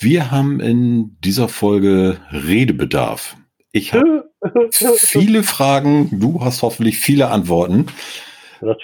[0.00, 3.36] Wir haben in dieser Folge Redebedarf.
[3.72, 4.28] Ich habe
[4.96, 7.86] viele Fragen, du hast hoffentlich viele Antworten.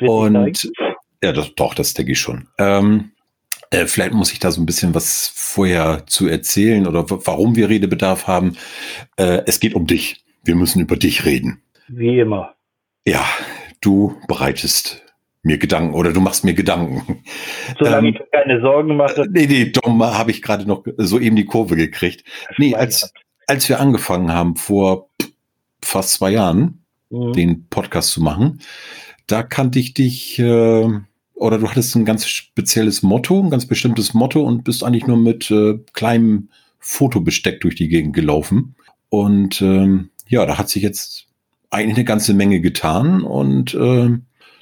[0.01, 0.73] Und
[1.23, 2.49] ja, das, doch, das denke ich schon.
[2.59, 3.13] Ähm,
[3.71, 7.69] äh, vielleicht muss ich da so ein bisschen was vorher zu erzählen oder warum wir
[7.69, 8.57] Redebedarf haben.
[9.17, 10.25] Äh, es geht um dich.
[10.43, 11.63] Wir müssen über dich reden.
[11.87, 12.57] Wie immer.
[13.07, 13.25] Ja,
[13.81, 15.05] du bereitest
[15.45, 17.23] mir Gedanken oder du machst mir Gedanken.
[17.79, 19.27] Solange ähm, ich keine Sorgen mache.
[19.31, 22.25] Nee, nee, dumm habe ich gerade noch soeben die Kurve gekriegt.
[22.59, 23.13] Nee, als,
[23.47, 25.11] als wir angefangen haben vor
[25.83, 27.33] fast zwei Jahren, mhm.
[27.35, 28.61] den Podcast zu machen,
[29.27, 30.89] da kannte ich dich, äh,
[31.35, 35.19] oder du hattest ein ganz spezielles Motto, ein ganz bestimmtes Motto und bist eigentlich nur
[35.19, 36.49] mit äh, kleinem
[36.79, 38.77] Fotobesteck durch die Gegend gelaufen.
[39.11, 41.27] Und ähm, ja, da hat sich jetzt
[41.71, 44.11] eigentlich eine ganze Menge getan und äh,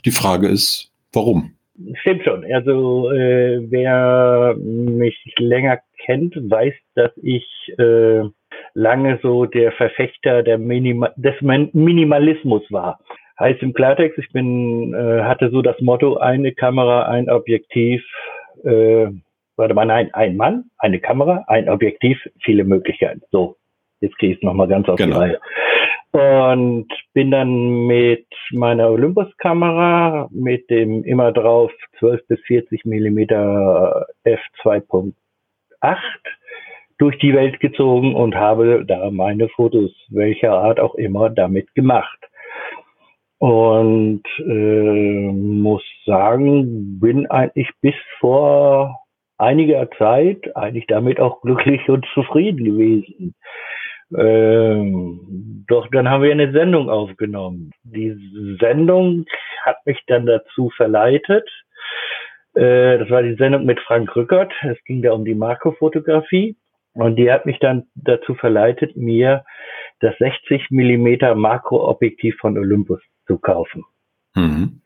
[0.04, 1.52] die Frage ist, warum?
[2.00, 2.44] Stimmt schon.
[2.52, 7.46] Also äh, wer mich länger kennt, weiß, dass ich
[7.78, 8.22] äh,
[8.74, 13.00] lange so der Verfechter der Minima des Minimalismus war.
[13.38, 18.04] Heißt im Klartext, ich bin äh, hatte so das Motto: eine Kamera, ein Objektiv.
[18.64, 19.08] Äh,
[19.56, 23.22] warte mal, nein, ein Mann, eine Kamera, ein Objektiv, viele Möglichkeiten.
[23.30, 23.56] So,
[24.00, 25.16] jetzt gehe ich noch mal ganz auf genau.
[25.16, 25.40] die Reihe
[26.12, 35.14] und bin dann mit meiner Olympus-Kamera mit dem immer drauf 12 bis 40 Millimeter f2.8
[36.98, 42.18] durch die Welt gezogen und habe da meine Fotos welcher Art auch immer damit gemacht.
[43.38, 49.00] Und äh, muss sagen, bin eigentlich bis vor
[49.38, 53.34] einiger Zeit eigentlich damit auch glücklich und zufrieden gewesen.
[54.16, 57.70] Ähm, doch dann haben wir eine Sendung aufgenommen.
[57.82, 58.14] Die
[58.60, 59.26] Sendung
[59.62, 61.48] hat mich dann dazu verleitet.
[62.54, 64.52] Äh, das war die Sendung mit Frank Rückert.
[64.62, 66.56] Es ging da um die Makrofotografie.
[66.94, 69.44] Und die hat mich dann dazu verleitet, mir
[70.00, 73.84] das 60 Millimeter Makroobjektiv von Olympus zu kaufen.
[74.34, 74.82] Mhm.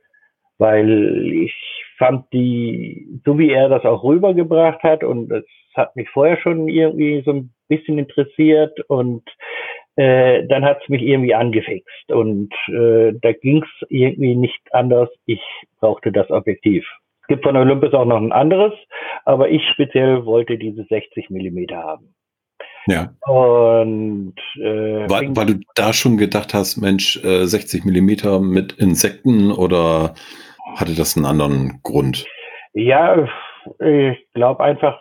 [0.58, 6.08] Weil ich fand die, so wie er das auch rübergebracht hat, und es hat mich
[6.10, 9.22] vorher schon irgendwie so ein bisschen interessiert und
[9.96, 15.08] äh, dann hat es mich irgendwie angefixt und äh, da ging es irgendwie nicht anders.
[15.24, 15.40] Ich
[15.80, 16.86] brauchte das Objektiv.
[17.22, 18.72] Es gibt von Olympus auch noch ein anderes,
[19.24, 22.14] aber ich speziell wollte diese 60 Millimeter haben.
[22.86, 23.14] Ja.
[23.26, 29.50] Und äh, weil, weil du da schon gedacht hast, Mensch, äh, 60 Millimeter mit Insekten
[29.50, 30.14] oder
[30.76, 32.26] hatte das einen anderen Grund?
[32.72, 33.26] Ja,
[33.80, 35.00] ich glaube einfach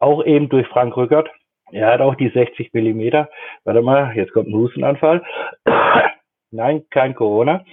[0.00, 1.28] auch eben durch Frank Rückert.
[1.72, 3.28] Er hat auch die 60 Millimeter.
[3.64, 5.22] Warte mal, jetzt kommt ein Hustenanfall.
[6.50, 7.64] Nein, kein Corona.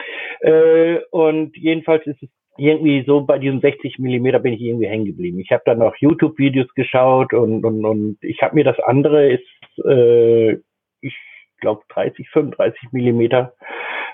[0.41, 5.05] Äh, und jedenfalls ist es irgendwie so, bei diesem 60 Millimeter bin ich irgendwie hängen
[5.05, 5.39] geblieben.
[5.39, 9.85] Ich habe dann noch YouTube-Videos geschaut und, und, und ich habe mir das andere ist,
[9.85, 10.57] äh,
[11.01, 11.15] ich
[11.59, 13.53] glaube 30, 35 Millimeter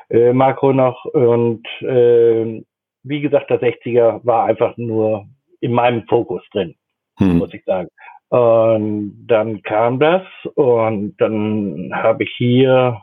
[0.10, 2.64] äh, Makro noch und äh,
[3.04, 5.26] wie gesagt, der 60er war einfach nur
[5.60, 6.76] in meinem Fokus drin,
[7.18, 7.38] hm.
[7.38, 7.90] muss ich sagen.
[8.30, 10.24] Und dann kam das
[10.56, 13.02] und dann habe ich hier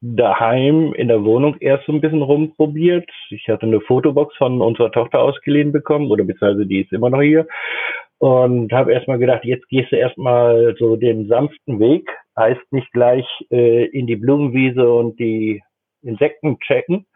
[0.00, 3.08] daheim in der Wohnung erst so ein bisschen rumprobiert.
[3.30, 7.22] Ich hatte eine Fotobox von unserer Tochter ausgeliehen bekommen oder beziehungsweise die ist immer noch
[7.22, 7.46] hier
[8.18, 13.26] und habe erstmal gedacht, jetzt gehst du erstmal so den sanften Weg, heißt nicht gleich
[13.50, 15.62] äh, in die Blumenwiese und die
[16.02, 17.06] Insekten checken,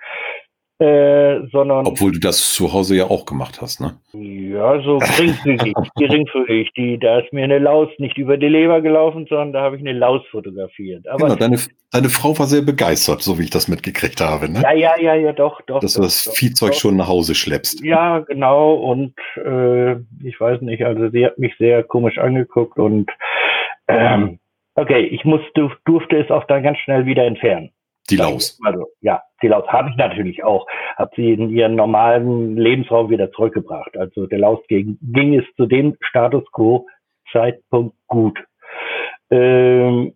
[0.81, 1.87] äh, sondern.
[1.87, 3.99] Obwohl du das zu Hause ja auch gemacht hast, ne?
[4.13, 6.71] Ja, so geringfügig, geringfügig.
[6.77, 9.83] Die, da ist mir eine Laus nicht über die Leber gelaufen, sondern da habe ich
[9.83, 11.09] eine Laus fotografiert.
[11.09, 11.59] Aber genau, deine,
[11.91, 14.63] deine Frau war sehr begeistert, so wie ich das mitgekriegt habe, ne?
[14.63, 15.81] Ja, ja, ja, ja, doch, doch.
[15.81, 16.79] Dass doch, du das doch, Viehzeug doch.
[16.79, 17.85] schon nach Hause schleppst.
[17.85, 18.75] Ja, genau.
[18.75, 23.11] Und äh, ich weiß nicht, also sie hat mich sehr komisch angeguckt und
[23.89, 24.39] ähm,
[24.77, 27.71] okay, ich musste, durfte es auch dann ganz schnell wieder entfernen.
[28.11, 28.59] Die Laus.
[28.65, 30.67] Also, ja, die Laus habe ich natürlich auch.
[30.97, 33.97] Habe sie in ihren normalen Lebensraum wieder zurückgebracht.
[33.97, 36.87] Also der Laus ging, ging es zu dem Status quo
[37.33, 38.39] Zeitpunkt gut.
[39.31, 40.15] Ähm,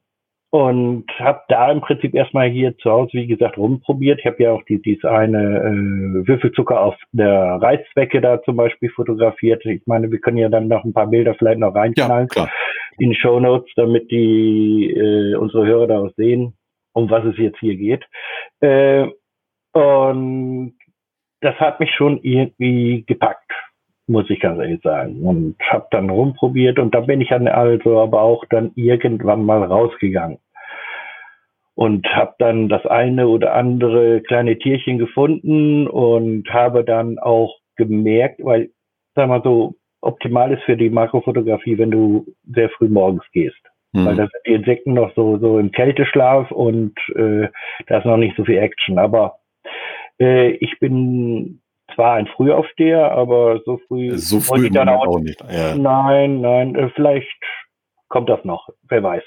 [0.51, 4.21] und habe da im Prinzip erstmal hier zu Hause, wie gesagt, rumprobiert.
[4.21, 8.91] Ich habe ja auch die, diese eine äh, Würfelzucker auf der Reißzwecke da zum Beispiel
[8.91, 9.65] fotografiert.
[9.65, 12.49] Ich meine, wir können ja dann noch ein paar Bilder vielleicht noch reinknallen ja,
[12.99, 16.53] in die Show Notes, damit die äh, unsere Hörer da auch sehen,
[16.93, 18.05] um was es jetzt hier geht.
[18.61, 19.09] Äh,
[19.73, 20.75] und
[21.41, 23.51] das hat mich schon irgendwie gepackt,
[24.07, 25.23] muss ich ganz ehrlich sagen.
[25.23, 29.63] Und habe dann rumprobiert und da bin ich dann also aber auch dann irgendwann mal
[29.63, 30.39] rausgegangen
[31.75, 38.41] und habe dann das eine oder andere kleine Tierchen gefunden und habe dann auch gemerkt,
[38.45, 38.71] weil,
[39.15, 43.62] sag mal so, optimal ist für die Makrofotografie, wenn du sehr früh morgens gehst.
[43.93, 44.07] Mhm.
[44.07, 47.49] Weil da sind die Insekten noch so, so im Kälteschlaf und äh,
[47.87, 48.99] da ist noch nicht so viel Action.
[48.99, 49.39] Aber
[50.19, 51.61] äh, ich bin
[51.95, 54.17] zwar ein Frühaufsteher, aber so früh.
[54.17, 55.43] So früh dann auch, auch nicht.
[55.51, 55.75] Ja.
[55.75, 57.29] Nein, nein, äh, vielleicht
[58.09, 59.25] kommt das noch, wer weiß.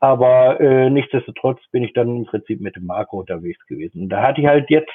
[0.00, 4.08] Aber äh, nichtsdestotrotz bin ich dann im Prinzip mit dem Makro unterwegs gewesen.
[4.08, 4.92] Da hatte ich halt jetzt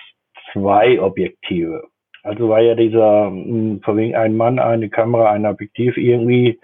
[0.52, 1.88] zwei Objektive.
[2.24, 6.60] Also war ja dieser, hm, von wegen ein Mann, eine Kamera, ein Objektiv irgendwie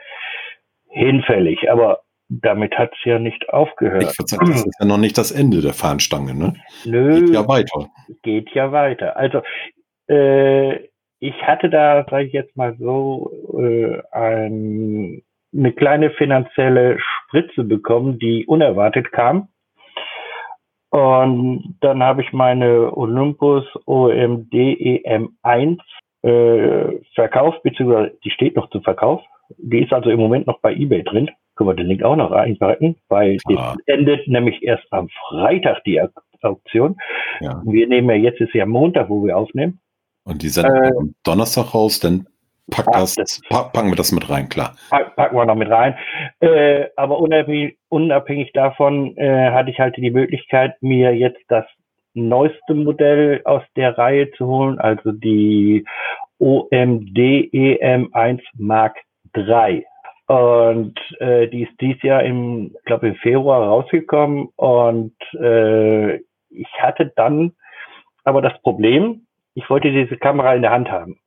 [0.89, 1.71] hinfällig.
[1.71, 4.03] Aber damit hat es ja nicht aufgehört.
[4.03, 6.53] Ich verzeihe, das ist ja noch nicht das Ende der Fahnenstange, ne?
[6.85, 7.21] Nö.
[7.21, 7.89] Geht ja weiter.
[8.23, 9.15] Geht ja weiter.
[9.15, 9.41] Also,
[10.07, 10.87] äh,
[11.19, 15.23] ich hatte da, sage ich jetzt mal so, äh, ein,
[15.53, 19.49] eine kleine finanzielle Spritze bekommen, die unerwartet kam.
[20.89, 25.79] Und dann habe ich meine Olympus OMD EM1
[26.21, 29.21] äh, verkauft, beziehungsweise die steht noch zum Verkauf.
[29.57, 31.29] Die ist also im Moment noch bei eBay drin.
[31.55, 33.75] Können wir den Link auch noch einpacken, weil ah.
[33.85, 36.01] endet nämlich erst am Freitag die
[36.41, 36.97] Auktion.
[37.39, 37.61] Ja.
[37.65, 39.79] Wir nehmen ja jetzt ist ja Montag, wo wir aufnehmen.
[40.25, 42.27] Und die sind äh, am Donnerstag raus, dann
[42.71, 44.75] pack das, das, packen wir das mit rein, klar.
[44.89, 45.95] Packen wir noch mit rein.
[46.39, 51.65] Äh, aber unabhängig, unabhängig davon äh, hatte ich halt die Möglichkeit, mir jetzt das
[52.13, 55.85] neueste Modell aus der Reihe zu holen, also die
[56.39, 58.97] OMD EM1 Mark
[59.35, 59.85] III.
[60.27, 66.15] Und äh, die ist dies Jahr im, glaube im Februar rausgekommen und äh,
[66.49, 67.53] ich hatte dann
[68.23, 71.19] aber das Problem, ich wollte diese Kamera in der Hand haben.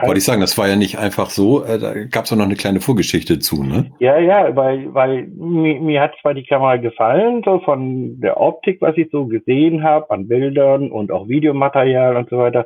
[0.00, 2.44] Wollte ich sagen, das war ja nicht einfach so, äh, da gab es auch noch
[2.44, 3.90] eine kleine Vorgeschichte zu, ne?
[3.98, 8.80] Ja, ja, weil, weil mir, mir hat zwar die Kamera gefallen, so von der Optik,
[8.80, 12.64] was ich so gesehen habe, an Bildern und auch Videomaterial und so weiter,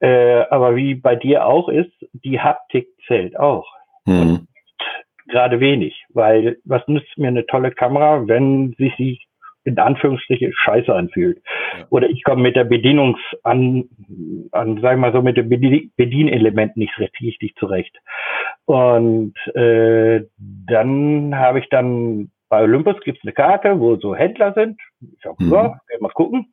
[0.00, 3.66] äh, aber wie bei dir auch ist, die Haptik zählt auch.
[4.06, 4.48] Hm
[5.28, 9.26] gerade wenig, weil was nützt mir eine tolle Kamera, wenn sie sich
[9.64, 11.40] in Anführungsstrichen scheiße anfühlt.
[11.78, 11.86] Ja.
[11.90, 13.84] Oder ich komme mit der Bedienungs an,
[14.50, 17.96] an sagen wir mal so, mit dem Bedienelement nicht richtig zurecht.
[18.64, 24.52] Und äh, dann habe ich dann bei Olympus gibt es eine Karte, wo so Händler
[24.52, 24.78] sind.
[25.00, 25.52] Ich habe mhm.
[25.52, 26.52] ja, mal gucken.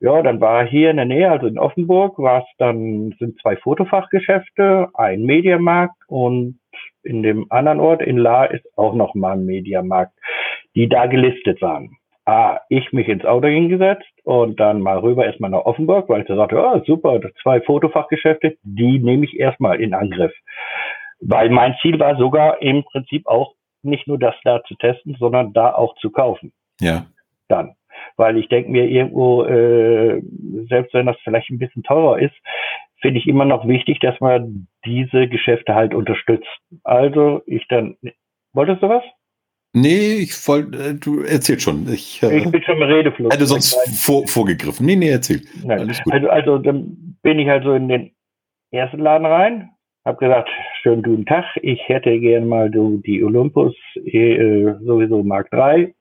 [0.00, 3.56] Ja, dann war hier in der Nähe, also in Offenburg, war es dann, sind zwei
[3.56, 6.57] Fotofachgeschäfte, ein Mediamarkt und
[7.08, 10.12] in dem anderen Ort in La ist auch noch mal ein Mediamarkt,
[10.74, 11.96] die da gelistet waren.
[12.24, 16.28] Ah, ich mich ins Auto hingesetzt und dann mal rüber erstmal nach Offenburg, weil ich
[16.28, 20.32] da sagte, oh, super, zwei Fotofachgeschäfte, die nehme ich erstmal in Angriff.
[21.20, 25.54] Weil mein Ziel war sogar im Prinzip auch nicht nur das da zu testen, sondern
[25.54, 26.52] da auch zu kaufen.
[26.80, 27.06] Ja.
[27.48, 27.74] Dann
[28.16, 30.20] weil ich denke mir irgendwo, äh,
[30.68, 32.34] selbst wenn das vielleicht ein bisschen teurer ist,
[33.00, 36.48] finde ich immer noch wichtig, dass man diese Geschäfte halt unterstützt.
[36.84, 37.96] Also ich dann,
[38.52, 39.04] wolltest du was?
[39.74, 41.86] Nee, ich wollte, äh, du erzähl schon.
[41.92, 43.32] Ich, äh, ich bin schon im Redefluss.
[43.32, 44.86] Hätte sonst vor, vorgegriffen.
[44.86, 45.42] Nee, nee, erzähl.
[45.68, 48.10] Also, also dann bin ich also in den
[48.70, 49.70] ersten Laden rein,
[50.04, 50.48] habe gesagt,
[50.82, 55.94] schönen guten Tag, ich hätte gerne mal du, die Olympus äh, sowieso Mark 3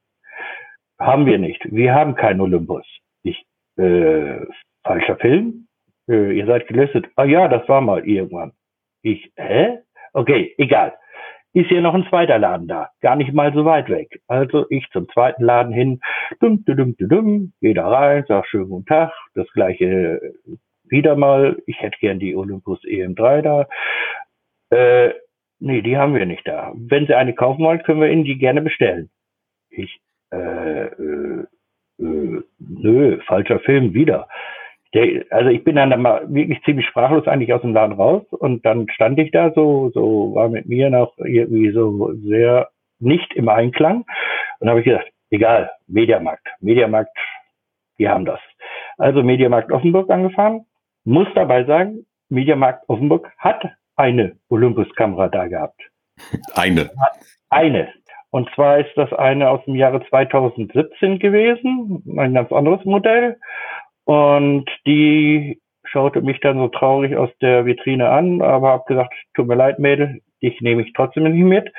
[0.99, 1.61] haben wir nicht.
[1.71, 2.85] Wir haben keinen Olympus.
[3.23, 3.45] Ich,
[3.77, 4.39] äh,
[4.83, 5.66] falscher Film?
[6.07, 7.07] Äh, ihr seid gelistet.
[7.15, 8.53] Ah ja, das war mal irgendwann.
[9.01, 9.79] Ich, hä?
[10.13, 10.93] Okay, egal.
[11.53, 12.91] Ist hier noch ein zweiter Laden da.
[13.01, 14.21] Gar nicht mal so weit weg.
[14.27, 16.01] Also ich zum zweiten Laden hin.
[16.39, 19.11] Dum, dum, dum, dum, dum, geh da rein, sag schönen guten Tag.
[19.33, 20.21] Das gleiche
[20.83, 21.57] wieder mal.
[21.65, 23.67] Ich hätte gern die Olympus EM3 da.
[24.69, 25.13] Äh,
[25.59, 26.73] nee, die haben wir nicht da.
[26.75, 29.09] Wenn Sie eine kaufen wollen, können wir Ihnen die gerne bestellen.
[29.69, 29.99] Ich,
[30.31, 30.37] äh,
[30.85, 31.45] äh,
[31.99, 34.27] äh, nö, falscher Film wieder.
[34.93, 38.65] Der, also ich bin dann mal wirklich ziemlich sprachlos eigentlich aus dem Laden raus und
[38.65, 43.49] dann stand ich da so, so war mit mir noch irgendwie so sehr nicht im
[43.49, 44.05] Einklang
[44.59, 47.17] und habe ich gesagt, egal, Mediamarkt, Mediamarkt,
[47.97, 48.39] wir haben das.
[48.97, 50.65] Also Mediamarkt Offenburg angefahren,
[51.03, 53.63] muss dabei sagen, Mediamarkt Offenburg hat
[53.95, 55.81] eine Olympus-Kamera da gehabt.
[56.55, 56.89] Eine.
[57.49, 57.89] Eine.
[58.29, 63.37] Und zwar ist das eine aus dem Jahre 2017 gewesen, ein ganz anderes Modell.
[64.07, 69.47] Und die schaute mich dann so traurig aus der Vitrine an, aber habe gesagt, tut
[69.47, 71.69] mir leid, Mädel, dich nehme ich trotzdem nicht mit.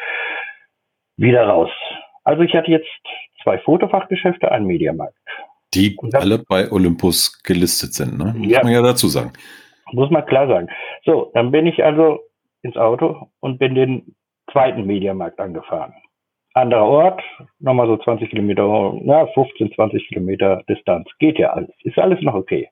[1.16, 1.70] Wieder raus.
[2.24, 2.86] Also ich hatte jetzt
[3.42, 5.16] zwei Fotofachgeschäfte, einen Mediamarkt.
[5.72, 8.34] Die alle bei Olympus gelistet sind, ne?
[8.36, 8.62] Muss ja.
[8.62, 9.32] man ja dazu sagen.
[9.92, 10.68] Muss man klar sagen.
[11.06, 12.20] So, dann bin ich also
[12.60, 14.14] ins Auto und bin den
[14.52, 15.94] zweiten Mediamarkt angefahren.
[16.54, 17.22] Anderer Ort,
[17.60, 21.08] nochmal so 20 Kilometer, na, 15, 20 Kilometer Distanz.
[21.18, 21.70] Geht ja alles.
[21.82, 22.68] Ist alles noch okay.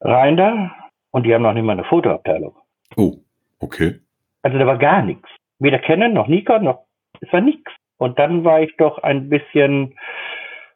[0.00, 0.70] Rein da
[1.10, 2.54] und die haben noch nicht mal eine Fotoabteilung.
[2.96, 3.16] Oh,
[3.60, 4.00] okay.
[4.42, 5.28] Also da war gar nichts.
[5.58, 6.84] Weder Canon noch Nikon noch,
[7.20, 7.70] es war nichts.
[7.96, 9.94] Und dann war ich doch ein bisschen,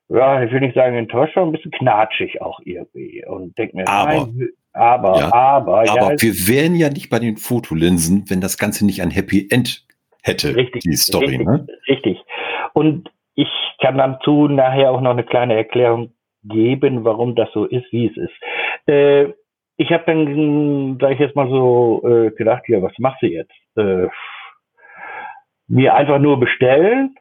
[0.08, 3.24] ja, ich will nicht sagen enttäuscht, aber ein bisschen knatschig auch irgendwie.
[3.26, 5.92] Und denke mir, aber, nein, aber, ja, aber, ja.
[5.92, 9.87] Aber wir wären ja nicht bei den Fotolinsen, wenn das Ganze nicht ein Happy End
[10.22, 11.36] hätte, richtig, die Story.
[11.36, 11.66] Richtig, ne?
[11.88, 12.24] richtig.
[12.72, 13.48] Und ich
[13.80, 16.12] kann dann zu nachher auch noch eine kleine Erklärung
[16.44, 18.88] geben, warum das so ist, wie es ist.
[18.88, 19.32] Äh,
[19.76, 23.52] ich habe dann, sage ich jetzt mal so, äh, gedacht, ja, was machst du jetzt?
[23.76, 24.08] Äh,
[25.68, 27.14] mir einfach nur bestellen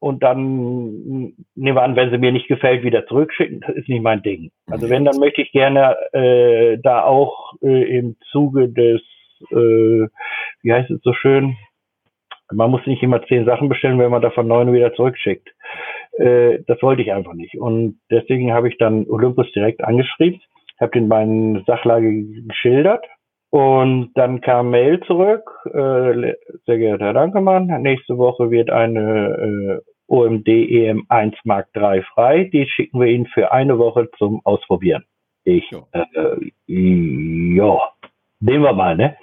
[0.00, 3.60] und dann nehmen wir an, wenn sie mir nicht gefällt, wieder zurückschicken.
[3.60, 4.50] Das ist nicht mein Ding.
[4.66, 9.02] Also wenn, dann möchte ich gerne äh, da auch äh, im Zuge des,
[9.50, 10.08] äh,
[10.62, 11.56] wie heißt es so schön,
[12.52, 15.48] man muss nicht immer zehn Sachen bestellen, wenn man davon neun wieder zurückschickt.
[16.18, 17.54] Äh, das wollte ich einfach nicht.
[17.56, 20.40] Und deswegen habe ich dann Olympus direkt angeschrieben,
[20.80, 23.04] habe den meine Sachlage geschildert
[23.50, 26.34] und dann kam Mail zurück, äh,
[26.66, 32.66] sehr geehrter Herr Dankemann, nächste Woche wird eine äh, OMD EM1 Mark III frei, die
[32.66, 35.04] schicken wir Ihnen für eine Woche zum Ausprobieren.
[35.44, 37.78] Ich, ja, äh, ja
[38.40, 39.16] nehmen wir mal, ne?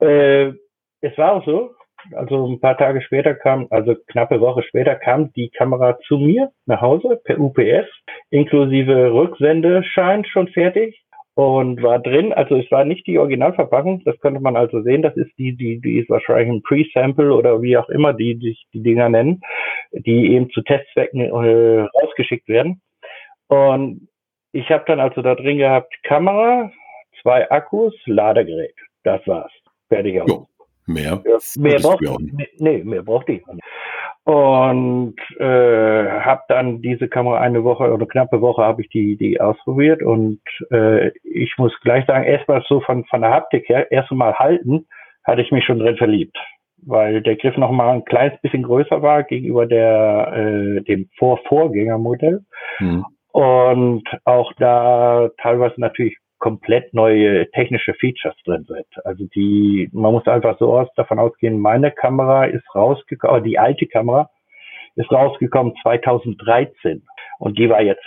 [0.00, 0.52] Äh,
[1.00, 1.70] es war auch so,
[2.14, 6.50] also ein paar Tage später kam, also knappe Woche später kam die Kamera zu mir
[6.66, 7.88] nach Hause per UPS,
[8.30, 11.02] inklusive Rücksendeschein schon fertig
[11.34, 12.32] und war drin.
[12.32, 15.02] Also es war nicht die Originalverpackung, das könnte man also sehen.
[15.02, 18.66] Das ist die, die, die ist wahrscheinlich ein Pre-Sample oder wie auch immer die sich
[18.72, 19.40] die, die Dinger nennen,
[19.92, 22.80] die eben zu Testzwecken äh, rausgeschickt werden.
[23.48, 24.08] Und
[24.52, 26.70] ich habe dann also da drin gehabt Kamera,
[27.22, 28.74] zwei Akkus, Ladegerät.
[29.04, 29.52] Das war's.
[29.88, 30.49] Fertig aus.
[30.92, 31.22] Mehr?
[31.24, 33.42] Ja, mehr braucht nee, nee, mehr braucht die.
[34.24, 39.40] Und äh, habe dann diese Kamera eine Woche oder knappe Woche habe ich die die
[39.40, 44.12] ausprobiert und äh, ich muss gleich sagen, erstmal so von von der Haptik her, erst
[44.12, 44.86] mal halten,
[45.24, 46.36] hatte ich mich schon drin verliebt,
[46.84, 52.44] weil der Griff noch mal ein kleines bisschen größer war gegenüber der äh, dem Vor-Vorgängermodell
[52.76, 53.04] hm.
[53.32, 58.86] und auch da teilweise natürlich komplett neue technische Features drin sind.
[59.04, 63.86] Also die, man muss einfach so aus, davon ausgehen, meine Kamera ist rausgekommen, die alte
[63.86, 64.28] Kamera
[64.96, 67.02] ist rausgekommen 2013
[67.38, 68.02] und die war jetzt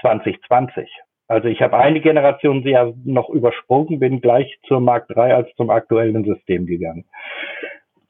[0.00, 0.88] 2020.
[1.26, 5.68] Also ich habe eine Generation sehr noch übersprungen, bin gleich zur Mark III als zum
[5.68, 7.04] aktuellen System gegangen.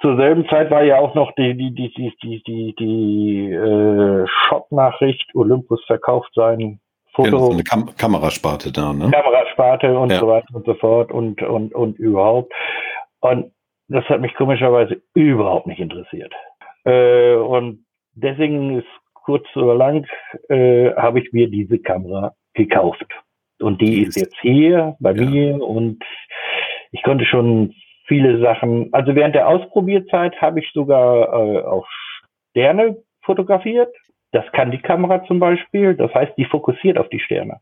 [0.01, 4.27] Zur selben Zeit war ja auch noch die die die die die die, die äh,
[4.29, 6.79] Schocknachricht Olympus verkauft sein
[7.19, 7.31] Foto.
[7.31, 9.11] Genau, eine Kam Kamerasparte da, ne?
[9.11, 10.21] Kamerasparte und ja.
[10.21, 12.53] so weiter und so fort und, und, und überhaupt.
[13.21, 13.51] Und
[13.89, 16.33] das hat mich komischerweise überhaupt nicht interessiert.
[16.85, 20.07] Äh, und deswegen ist kurz oder lang,
[20.49, 23.07] äh, habe ich mir diese Kamera gekauft.
[23.61, 25.29] Und die ist jetzt hier bei ja.
[25.29, 26.05] mir und
[26.93, 27.75] ich konnte schon
[28.07, 31.87] viele Sachen, also während der Ausprobierzeit habe ich sogar äh, auch
[32.51, 33.93] Sterne fotografiert.
[34.33, 35.95] Das kann die Kamera zum Beispiel.
[35.95, 37.61] Das heißt, die fokussiert auf die Sterne.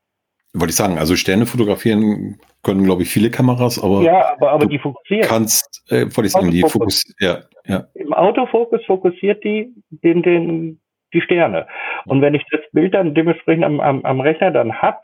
[0.52, 4.02] Wollte ich sagen, also Sterne fotografieren können, glaube ich, viele Kameras, aber.
[4.02, 5.26] Ja, aber, aber die fokussiert.
[5.26, 7.16] Kannst, äh, wollte ich sagen, die fokussiert.
[7.20, 7.84] Ja, ja.
[7.94, 10.80] Im Autofokus fokussiert die den, den,
[11.12, 11.66] die Sterne.
[12.06, 15.02] Und wenn ich das Bild dann dementsprechend am, am, am Rechner dann hab,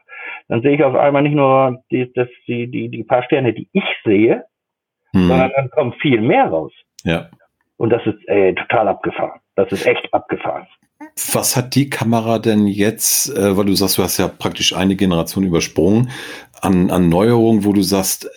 [0.49, 3.69] dann sehe ich auf einmal nicht nur die, das, die, die, die paar Sterne, die
[3.73, 4.45] ich sehe,
[5.13, 5.29] hm.
[5.29, 6.73] sondern dann kommt viel mehr raus.
[7.05, 7.29] Ja.
[7.77, 9.41] Und das ist äh, total abgefahren.
[9.55, 10.67] Das ist echt abgefahren.
[11.33, 14.97] Was hat die Kamera denn jetzt, äh, weil du sagst, du hast ja praktisch eine
[14.97, 16.11] Generation übersprungen,
[16.61, 18.31] an, an Neuerungen, wo du sagst,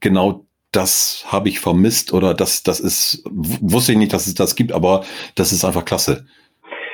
[0.00, 4.56] genau das habe ich vermisst oder das, das ist, wusste ich nicht, dass es das
[4.56, 5.04] gibt, aber
[5.34, 6.26] das ist einfach klasse.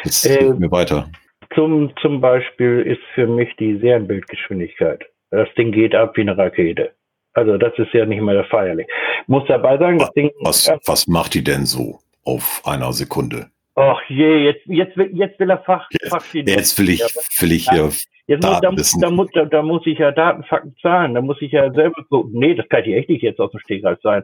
[0.05, 1.09] Das äh, mir weiter.
[1.55, 5.05] Zum, zum Beispiel ist für mich die Serienbildgeschwindigkeit.
[5.31, 6.93] Das Ding geht ab wie eine Rakete.
[7.35, 8.87] Also das ist ja nicht mehr der feierlich.
[9.27, 10.31] Muss dabei sagen, das was, Ding.
[10.41, 13.47] Was, was macht die denn so auf einer Sekunde?
[13.75, 16.47] Ach je, jetzt, jetzt, jetzt will er Fach, Fachchen.
[16.47, 17.01] Jetzt will ich,
[17.41, 17.91] will ich hier.
[18.27, 21.15] Jetzt muss, da, da, muss, da, da, muss ich ja Datenfakten zahlen.
[21.15, 22.33] Da muss ich ja selber gucken.
[22.35, 24.23] Nee, das kann ich echt nicht jetzt aus dem Stegreif sein.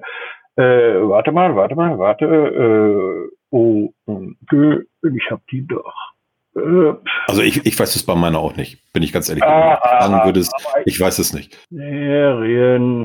[0.56, 3.28] Äh, warte mal, warte mal, warte.
[3.50, 5.94] Oh, ich habe die doch.
[6.58, 6.94] Äh,
[7.26, 9.44] also ich, ich weiß es bei meiner auch nicht, bin ich ganz ehrlich.
[9.44, 10.52] Ah, sagen würdest,
[10.84, 11.58] ich weiß es nicht.
[11.70, 12.98] Serienmodus,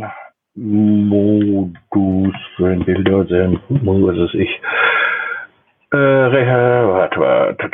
[2.58, 4.62] wenn Bilder sind, was ist ich.
[5.94, 7.70] Äh, warte, warte,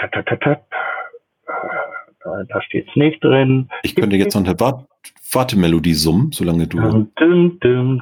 [2.24, 3.70] da, da steht es nicht drin.
[3.84, 4.86] Ich könnte jetzt noch eine Wart
[5.32, 6.80] Wartemelodie summen, solange du.
[7.16, 8.02] Dum, dum,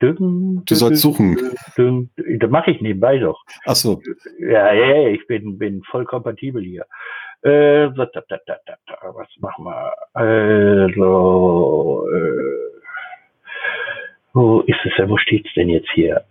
[0.00, 1.36] dum, du sollst suchen.
[1.76, 3.38] Das mache ich nebenbei doch.
[3.66, 4.00] Ach so.
[4.40, 6.86] Ja, ja, ich bin, bin voll kompatibel hier.
[7.42, 8.08] Äh, was
[9.38, 9.94] machen wir?
[10.14, 12.80] Also, äh,
[14.32, 15.08] wo ist es denn?
[15.10, 16.24] Wo steht's denn jetzt hier?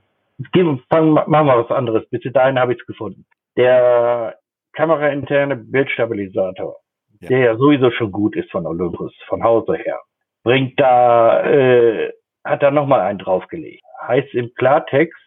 [0.51, 2.07] Gehen, fangen, machen wir was anderes.
[2.09, 3.25] Bis dahin habe ich es gefunden.
[3.55, 4.37] Der
[4.73, 6.77] kamerainterne Bildstabilisator,
[7.21, 7.27] ja.
[7.27, 9.99] der ja sowieso schon gut ist von Olympus, von Hause her,
[10.43, 12.13] bringt da, äh,
[12.43, 13.83] hat da nochmal einen draufgelegt.
[14.07, 15.17] Heißt im Klartext,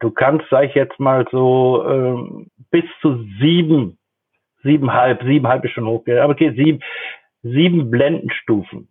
[0.00, 3.98] du kannst, sag ich jetzt mal so, ähm, bis zu sieben,
[4.62, 6.80] siebenhalb, siebenhalb ist schon hoch, aber okay, sieben,
[7.42, 8.88] sieben Blendenstufen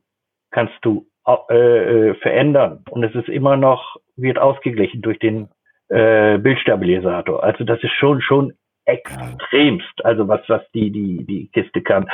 [0.51, 1.07] kannst du
[1.49, 5.49] äh, äh, verändern und es ist immer noch, wird ausgeglichen durch den
[5.89, 7.43] äh, Bildstabilisator.
[7.43, 8.53] Also das ist schon, schon
[8.85, 12.07] extremst, also was, was die, die, die Kiste kann.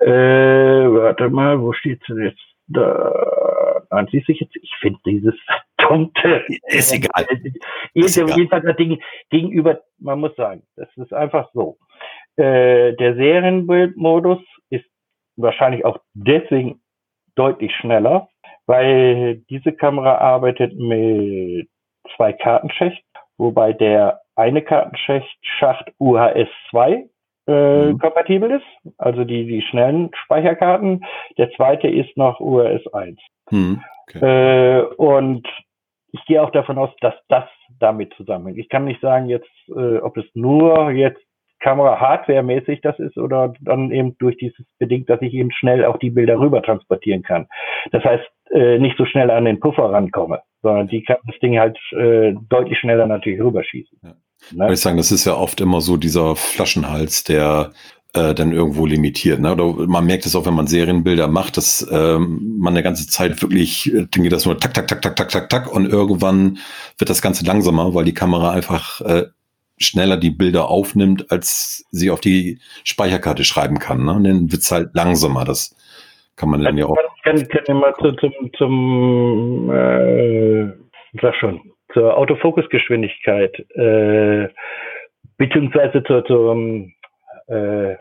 [0.00, 2.40] Äh, warte mal, wo steht's denn jetzt?
[2.68, 5.36] Da, nein, siehst du jetzt, ich finde dieses
[5.86, 6.44] verdammte.
[6.66, 7.26] Ist egal.
[7.94, 8.74] Ist egal.
[8.74, 11.78] Ding gegenüber, man muss sagen, das ist einfach so.
[12.36, 14.86] Äh, der Serienbildmodus ist
[15.36, 16.80] wahrscheinlich auch deswegen
[17.34, 18.28] deutlich schneller,
[18.66, 21.68] weil diese Kamera arbeitet mit
[22.16, 23.04] zwei Kartenschächten,
[23.38, 27.06] wobei der eine Kartenschacht UHS 2
[27.48, 27.98] äh, mhm.
[27.98, 31.04] kompatibel ist, also die, die schnellen Speicherkarten.
[31.38, 33.18] Der zweite ist noch UHS 1.
[33.50, 33.82] Mhm.
[34.08, 34.80] Okay.
[34.80, 35.46] Äh, und
[36.12, 37.44] ich gehe auch davon aus, dass das
[37.78, 38.58] damit zusammenhängt.
[38.58, 41.20] Ich kann nicht sagen jetzt, äh, ob es nur jetzt
[41.60, 46.10] Kamera-Hardware-mäßig das ist oder dann eben durch dieses bedingt, dass ich eben schnell auch die
[46.10, 47.48] Bilder rüber transportieren kann.
[47.92, 51.58] Das heißt, äh, nicht so schnell an den Puffer rankomme, sondern die kann das Ding
[51.58, 53.98] halt äh, deutlich schneller natürlich rüberschießen.
[54.02, 54.14] Ja.
[54.52, 54.72] Ne?
[54.72, 57.72] Ich sagen, das ist ja oft immer so dieser Flaschenhals, der
[58.14, 59.40] äh, dann irgendwo limitiert.
[59.40, 59.52] Ne?
[59.52, 63.40] Oder man merkt es auch, wenn man Serienbilder macht, dass ähm, man eine ganze Zeit
[63.42, 66.58] wirklich, äh, dann geht das nur tak, tak, tak, tak, tak, tak, tak und irgendwann
[66.98, 69.26] wird das Ganze langsamer, weil die Kamera einfach äh,
[69.78, 74.04] schneller die Bilder aufnimmt, als sie auf die Speicherkarte schreiben kann.
[74.04, 74.12] Ne?
[74.12, 75.44] Und dann wird's halt langsamer.
[75.44, 75.76] Das
[76.36, 76.96] kann man dann ja auch.
[77.26, 80.72] Kann, kann ja mal zu, zum, zum äh,
[81.20, 81.60] sag schon,
[81.92, 84.48] zur Autofokusgeschwindigkeit, äh,
[85.36, 86.92] beziehungsweise zur, zum,
[87.48, 87.96] äh,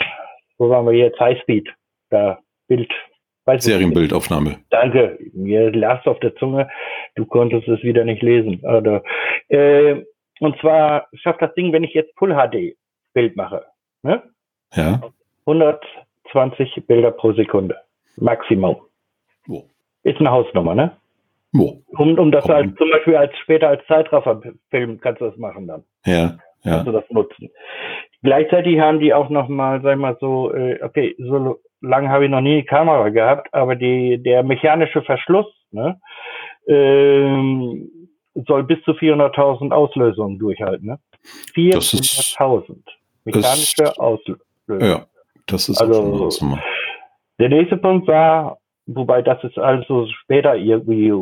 [0.60, 1.70] wo waren wir jetzt, Highspeed,
[2.10, 2.92] da Bild.
[3.58, 4.58] Serienbildaufnahme.
[4.72, 6.68] Danke, mir lasst auf der Zunge,
[7.16, 8.60] du konntest es wieder nicht lesen.
[8.62, 9.04] Oder,
[9.50, 10.04] äh,
[10.40, 12.76] und zwar schafft das Ding, wenn ich jetzt Full HD
[13.14, 13.66] Bild mache,
[14.04, 14.24] ne?
[14.74, 15.00] Ja.
[15.46, 17.78] 120 Bilder pro Sekunde.
[18.18, 18.78] Maximum.
[19.48, 19.70] Wo?
[20.04, 20.98] Ist eine Hausnummer, ne?
[21.52, 21.82] Wo?
[21.98, 25.84] Um, um das als, zum Beispiel als später als Zeitrafferfilm kannst du das machen dann.
[26.06, 26.38] Ja, ja.
[26.64, 27.50] Kannst du das nutzen.
[28.24, 32.32] Gleichzeitig haben die auch nochmal, sag ich mal so, äh, okay, so lange habe ich
[32.32, 36.00] noch nie eine Kamera gehabt, aber die, der mechanische Verschluss, ne,
[36.68, 37.90] ähm,
[38.48, 41.00] soll bis zu 400.000 Auslösungen durchhalten, ne?
[41.56, 42.80] 400.000
[43.24, 44.42] mechanische Auslösungen.
[44.68, 45.06] Ja,
[45.46, 46.30] das ist also,
[47.40, 51.14] der nächste Punkt war, wobei das ist also später irgendwie,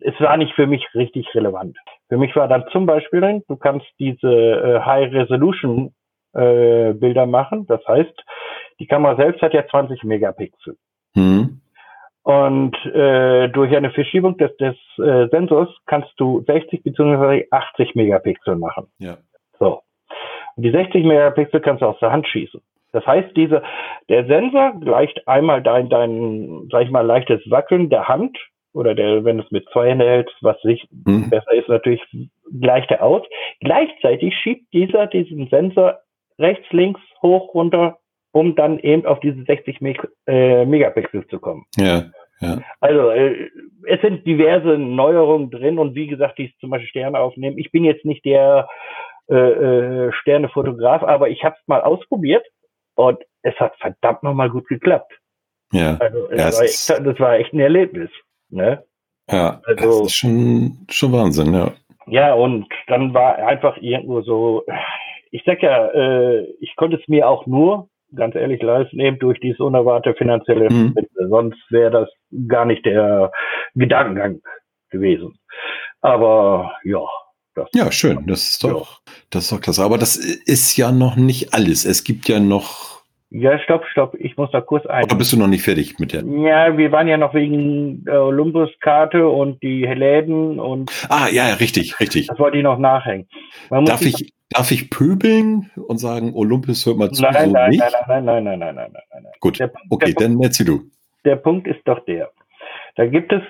[0.00, 1.76] es war nicht für mich richtig relevant.
[2.08, 5.92] Für mich war dann zum Beispiel du kannst diese äh, High Resolution
[6.34, 7.66] äh, Bilder machen.
[7.66, 8.24] Das heißt,
[8.78, 10.76] die Kamera selbst hat ja 20 Megapixel.
[11.14, 11.60] Mhm.
[12.22, 17.46] Und äh, durch eine Verschiebung des, des äh, Sensors kannst du 60 bzw.
[17.50, 18.88] 80 Megapixel machen.
[18.98, 19.16] Ja.
[19.58, 19.82] So.
[20.56, 22.60] Und die 60 Megapixel kannst du aus der Hand schießen.
[22.92, 23.62] Das heißt, diese,
[24.08, 28.38] der Sensor gleicht einmal dein, dein, sag ich mal, leichtes Wackeln der Hand
[28.72, 31.30] oder der, wenn du es mit zwei Händen hältst, was sich mhm.
[31.30, 32.02] besser ist, natürlich
[32.60, 33.22] gleicht er aus.
[33.60, 35.98] Gleichzeitig schiebt dieser diesen Sensor
[36.38, 37.98] rechts, links, hoch, runter,
[38.32, 41.64] um dann eben auf diese 60 Meg äh, Megapixel zu kommen.
[41.76, 42.04] Ja.
[42.40, 42.58] Ja.
[42.80, 43.48] Also äh,
[43.86, 47.58] es sind diverse Neuerungen drin und wie gesagt, die zum Beispiel Sterne aufnehmen.
[47.58, 48.68] Ich bin jetzt nicht der
[49.28, 52.46] äh, äh, Sternefotograf, aber ich habe es mal ausprobiert
[52.98, 55.12] und es hat verdammt nochmal gut geklappt.
[55.72, 55.96] Ja.
[56.00, 58.10] Also ja, war echt, das war echt ein Erlebnis.
[58.50, 58.82] Ne?
[59.30, 61.72] Ja, also, das ist schon, schon Wahnsinn, ja.
[62.06, 64.64] Ja, und dann war einfach irgendwo so,
[65.30, 69.38] ich sag ja, äh, ich konnte es mir auch nur, ganz ehrlich, leisten, eben durch
[69.40, 70.94] dieses unerwartete finanzielle mhm.
[71.28, 72.08] Sonst wäre das
[72.48, 73.30] gar nicht der
[73.74, 74.40] Gedankengang
[74.90, 75.38] gewesen.
[76.00, 77.04] Aber ja,
[77.58, 78.26] das ja, schön.
[78.26, 79.12] Das ist doch, ja.
[79.30, 79.82] das ist doch klasse.
[79.82, 81.84] Aber das ist ja noch nicht alles.
[81.84, 83.02] Es gibt ja noch.
[83.30, 84.14] Ja, stopp, stopp.
[84.18, 85.04] Ich muss da kurz ein.
[85.04, 86.24] Oder bist du noch nicht fertig mit der?
[86.24, 90.90] Ja, wir waren ja noch wegen äh, Olympus-Karte und die Läden und.
[91.10, 92.28] Ah, ja, richtig, richtig.
[92.28, 93.28] Das wollte ich noch nachhängen.
[93.70, 97.22] Darf ich, Darf ich pöbeln und sagen, Olympus hört mal zu?
[97.22, 97.80] Nein, so nein, nicht?
[97.80, 99.32] nein, nein, nein, nein, nein, nein, nein, nein.
[99.40, 100.84] Gut, der, okay, der dann merkst du.
[101.24, 102.30] Der Punkt ist doch der.
[102.96, 103.42] Da gibt es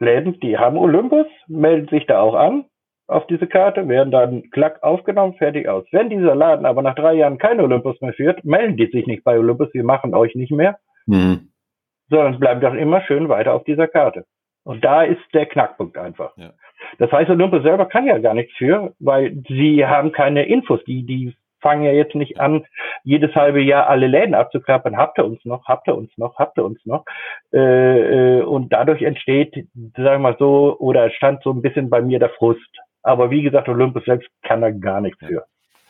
[0.00, 2.64] Läden, die haben Olympus, melden sich da auch an,
[3.06, 5.84] auf diese Karte, werden dann klack aufgenommen, fertig aus.
[5.92, 9.24] Wenn dieser Laden aber nach drei Jahren kein Olympus mehr führt, melden die sich nicht
[9.24, 11.50] bei Olympus, wir machen euch nicht mehr, mhm.
[12.08, 14.24] sondern bleiben doch immer schön weiter auf dieser Karte.
[14.64, 16.32] Und da ist der Knackpunkt einfach.
[16.36, 16.52] Ja.
[16.98, 20.82] Das heißt, Olympus selber kann ja gar nichts für, weil sie haben keine Infos.
[20.84, 22.64] Die, die fangen ja jetzt nicht an,
[23.04, 24.96] jedes halbe Jahr alle Läden abzuklappern.
[24.96, 25.66] Habt ihr uns noch?
[25.66, 26.38] Habt ihr uns noch?
[26.38, 27.04] Habt ihr uns noch?
[27.52, 29.54] Äh, äh, und dadurch entsteht,
[29.94, 32.60] sagen wir mal so, oder stand so ein bisschen bei mir der Frust.
[33.04, 35.44] Aber wie gesagt, Olympus selbst kann da gar nichts für.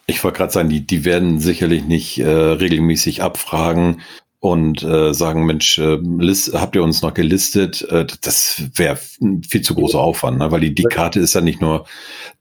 [0.06, 4.02] Ich wollte gerade sagen, die, die werden sicherlich nicht äh, regelmäßig abfragen
[4.40, 7.80] und äh, sagen, Mensch, äh, list, habt ihr uns noch gelistet?
[7.90, 10.52] Äh, das wäre viel zu großer Aufwand, ne?
[10.52, 11.86] weil die, die Karte ist ja nicht nur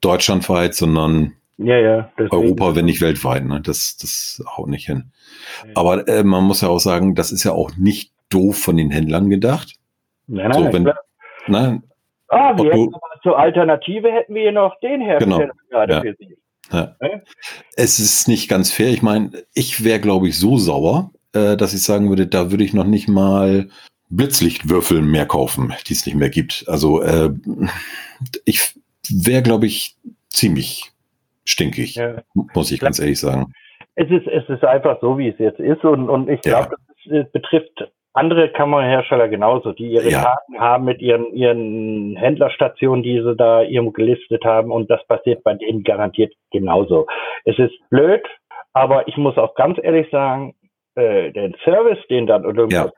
[0.01, 3.45] deutschlandweit, sondern ja, ja, Europa, wenn nicht weltweit.
[3.45, 3.61] Ne?
[3.61, 5.11] Das, das haut nicht hin.
[5.65, 5.71] Ja.
[5.75, 8.91] Aber äh, man muss ja auch sagen, das ist ja auch nicht doof von den
[8.91, 9.75] Händlern gedacht.
[10.27, 10.91] Nein, nein, so, wenn,
[11.45, 11.81] klar.
[12.33, 15.53] Ah, wir hätten aber zur Alternative hätten wir hier noch den Hersteller genau.
[15.69, 16.01] gerade ja.
[16.01, 16.37] für Sie.
[16.71, 16.95] Ja.
[17.75, 18.89] Es ist nicht ganz fair.
[18.89, 22.63] Ich meine, ich wäre, glaube ich, so sauer, äh, dass ich sagen würde, da würde
[22.63, 23.69] ich noch nicht mal
[24.09, 26.65] Blitzlichtwürfel mehr kaufen, die es nicht mehr gibt.
[26.67, 27.31] Also äh,
[28.45, 28.75] ich
[29.09, 29.95] wäre, glaube ich,
[30.29, 30.91] ziemlich
[31.45, 32.21] stinkig, ja.
[32.33, 33.53] muss ich ganz ehrlich sagen.
[33.95, 37.21] Es ist, es ist einfach so, wie es jetzt ist und, und ich glaube, ja.
[37.21, 40.23] das betrifft andere Kamerahersteller genauso, die ihre ja.
[40.23, 45.43] Daten haben mit ihren, ihren Händlerstationen, die sie da irgendwo gelistet haben und das passiert
[45.43, 47.07] bei denen garantiert genauso.
[47.43, 48.23] Es ist blöd,
[48.73, 50.55] aber ich muss auch ganz ehrlich sagen,
[50.95, 52.91] äh, den Service, den dann Olympus ja.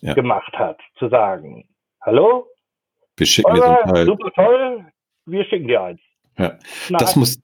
[0.00, 0.14] ja.
[0.14, 1.68] gemacht hat, zu sagen,
[2.00, 2.46] hallo,
[3.16, 4.06] wir schicken dir so ein Teil.
[4.06, 4.84] super toll,
[5.26, 6.00] wir schicken dir eins.
[6.38, 6.52] Ja.
[6.90, 7.40] das muss,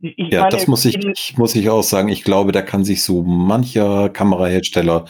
[0.00, 2.08] ich ja, meine, das muss ich, muss ich auch sagen.
[2.08, 5.06] Ich glaube, da kann sich so mancher Kamerahersteller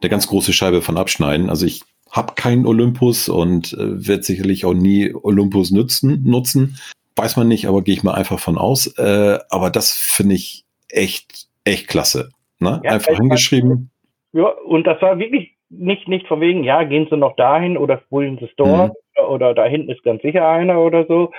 [0.00, 1.50] eine ganz große Scheibe von abschneiden.
[1.50, 6.78] Also ich habe keinen Olympus und äh, werde sicherlich auch nie Olympus nutzen, nutzen.
[7.16, 8.86] Weiß man nicht, aber gehe ich mal einfach von aus.
[8.98, 12.30] Äh, aber das finde ich echt, echt klasse.
[12.58, 12.80] Ne?
[12.84, 13.90] Ja, einfach hingeschrieben.
[14.32, 18.02] Ja, und das war wirklich nicht, nicht von wegen, ja, gehen Sie noch dahin oder
[18.10, 19.24] holen Sie es dort mhm.
[19.28, 21.30] oder da hinten ist ganz sicher einer oder so.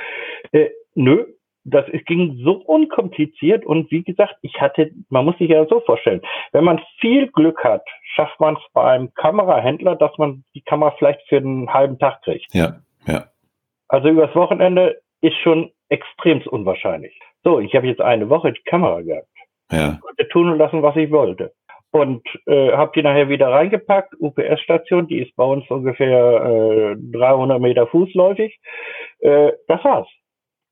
[0.52, 1.26] Äh, nö,
[1.64, 6.22] das ging so unkompliziert und wie gesagt, ich hatte, man muss sich ja so vorstellen,
[6.52, 7.84] wenn man viel Glück hat,
[8.16, 12.54] schafft man es beim Kamerahändler, dass man die Kamera vielleicht für einen halben Tag kriegt.
[12.54, 13.26] Ja, ja.
[13.88, 17.20] Also übers Wochenende ist schon extremst unwahrscheinlich.
[17.44, 19.28] So, ich habe jetzt eine Woche die Kamera gehabt.
[19.72, 19.94] Ja.
[19.94, 21.54] Ich konnte tun und lassen, was ich wollte.
[21.92, 24.16] Und äh, habe die nachher wieder reingepackt.
[24.18, 28.58] UPS-Station, die ist bei uns ungefähr äh, 300 Meter fußläufig.
[29.20, 30.08] Äh, das war's.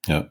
[0.05, 0.27] Ja.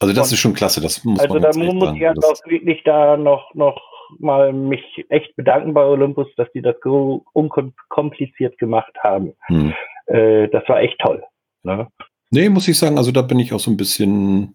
[0.00, 2.46] Also das ist schon klasse, das muss also man Also da muss ich halt auch
[2.46, 3.80] wirklich da noch, noch
[4.18, 9.34] mal mich echt bedanken bei Olympus, dass die das so unkompliziert gemacht haben.
[9.46, 9.74] Hm.
[10.06, 11.22] Äh, das war echt toll.
[11.62, 11.86] Ne?
[12.30, 14.54] Nee, muss ich sagen, also da bin ich auch so ein bisschen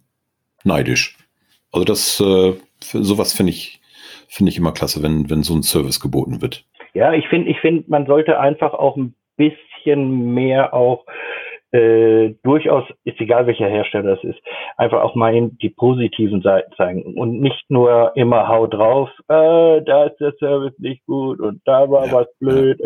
[0.64, 1.18] neidisch.
[1.72, 3.80] Also das, äh, sowas finde ich,
[4.28, 6.66] finde ich immer klasse, wenn, wenn so ein Service geboten wird.
[6.94, 11.06] Ja, ich finde, ich finde, man sollte einfach auch ein bisschen mehr auch
[11.76, 14.40] äh, durchaus, ist egal welcher Hersteller das ist,
[14.78, 20.06] einfach auch mal die positiven Seiten zeigen und nicht nur immer hau drauf, äh, da
[20.06, 22.80] ist der Service nicht gut und da war ja, was blöd.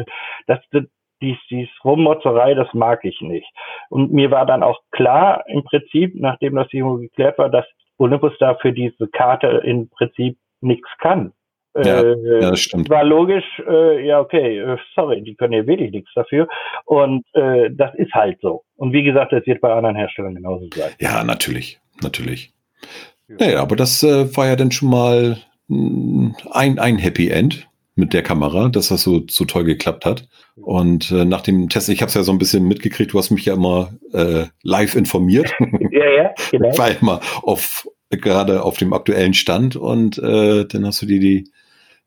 [0.48, 0.86] Das, das
[1.22, 3.48] dies, dies Rummotzerei, das mag ich nicht.
[3.90, 7.66] Und mir war dann auch klar im Prinzip, nachdem das irgendwo geklärt war, dass
[7.98, 11.34] Olympus da für diese Karte im Prinzip nichts kann.
[11.76, 12.90] Ja, äh, ja, das stimmt.
[12.90, 16.48] War logisch, äh, ja, okay, äh, sorry, die können ja wirklich nichts dafür.
[16.86, 18.64] Und äh, das ist halt so.
[18.76, 20.92] Und wie gesagt, das wird bei anderen Herstellern genauso sein.
[21.00, 22.52] Ja, natürlich, natürlich.
[23.28, 23.36] Ja.
[23.40, 28.14] Naja, aber das äh, war ja dann schon mal mh, ein, ein Happy End mit
[28.14, 30.28] der Kamera, dass das so, so toll geklappt hat.
[30.56, 33.30] Und äh, nach dem Test, ich habe es ja so ein bisschen mitgekriegt, du hast
[33.30, 35.54] mich ja immer äh, live informiert.
[35.92, 36.70] Ja, ja, genau.
[36.70, 41.20] Ich war immer auf gerade auf dem aktuellen Stand und äh, dann hast du dir
[41.20, 41.52] die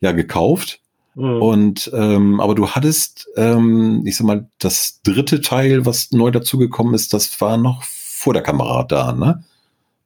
[0.03, 0.81] ja gekauft.
[1.15, 1.43] Mhm.
[1.43, 6.95] Und ähm, aber du hattest, ähm, ich sag mal, das dritte Teil, was neu dazugekommen
[6.95, 9.43] ist, das war noch vor der Kamera da, ne?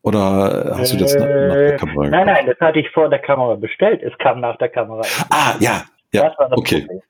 [0.02, 2.08] Oder hast du das äh, nach der Kamera?
[2.08, 2.26] Nein, gekauft?
[2.26, 4.02] nein, das hatte ich vor der Kamera bestellt.
[4.02, 5.02] Es kam nach der Kamera.
[5.30, 6.32] Ah, ja, ja.
[6.38, 6.80] Das okay.
[6.82, 7.02] Problem.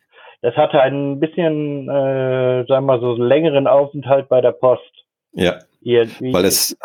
[0.42, 4.82] Das hatte ein bisschen, äh, sagen wir mal so, längeren Aufenthalt bei der Post.
[5.32, 5.58] Ja.
[5.82, 6.32] Irgendwie.
[6.32, 6.76] Weil es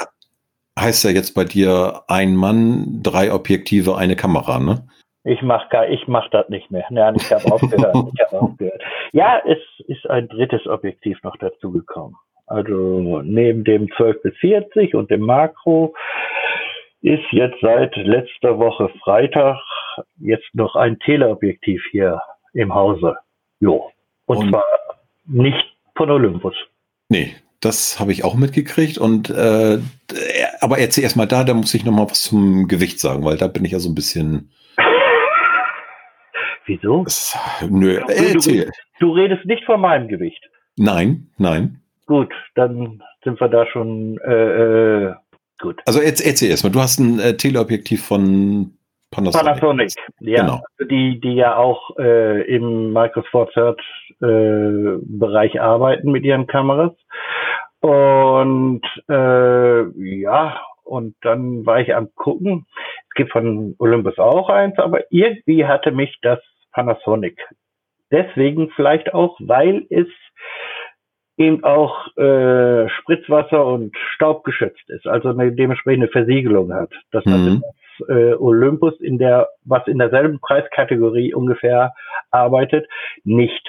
[0.80, 4.88] heißt ja jetzt bei dir ein Mann, drei Objektive, eine Kamera, ne?
[5.24, 6.86] Ich mach gar, ich mach das nicht mehr.
[6.90, 7.96] Nein, ich habe aufgehört.
[8.14, 8.82] ich habe aufgehört.
[9.12, 12.16] Ja, es ist ein drittes Objektiv noch dazugekommen.
[12.48, 15.94] Also neben dem 12 bis 40 und dem Makro
[17.02, 19.58] ist jetzt seit letzter Woche Freitag
[20.20, 22.22] jetzt noch ein Teleobjektiv hier
[22.54, 23.16] im Hause.
[23.60, 23.92] Jo.
[24.26, 24.66] Und, und zwar
[25.26, 26.56] nicht von Olympus.
[27.10, 28.98] Nee, das habe ich auch mitgekriegt.
[28.98, 29.80] Und äh,
[30.60, 33.38] aber erzähl erst mal da, da muss ich noch mal was zum Gewicht sagen, weil
[33.38, 34.52] da bin ich ja so ein bisschen.
[36.72, 37.06] Wieso?
[37.70, 38.72] Nö, du, erzähl.
[39.00, 40.42] Du, du redest nicht von meinem Gewicht.
[40.78, 41.82] Nein, nein.
[42.06, 45.14] Gut, dann sind wir da schon äh, äh,
[45.60, 45.82] gut.
[45.86, 46.70] Also erzähl, erzähl erst mal.
[46.70, 48.78] Du hast ein äh, Teleobjektiv von
[49.12, 49.48] Panasonic.
[49.48, 50.42] Panasonic, ja.
[50.42, 50.62] Genau.
[50.90, 53.82] Die, die ja auch äh, im Microsoft Third
[54.22, 56.94] äh, Bereich arbeiten mit ihren Kameras.
[57.82, 62.66] Und äh, ja, und dann war ich am gucken.
[63.10, 66.40] Es gibt von Olympus auch eins, aber irgendwie hatte mich das
[66.72, 67.38] Panasonic.
[68.12, 70.08] Deswegen vielleicht auch, weil es
[71.38, 76.92] eben auch äh, Spritzwasser und Staub geschützt ist, also eine dementsprechende Versiegelung hat.
[77.12, 77.62] Das mhm.
[78.00, 81.94] das äh, Olympus in der, was in derselben Preiskategorie ungefähr
[82.30, 82.88] arbeitet,
[83.24, 83.68] nicht.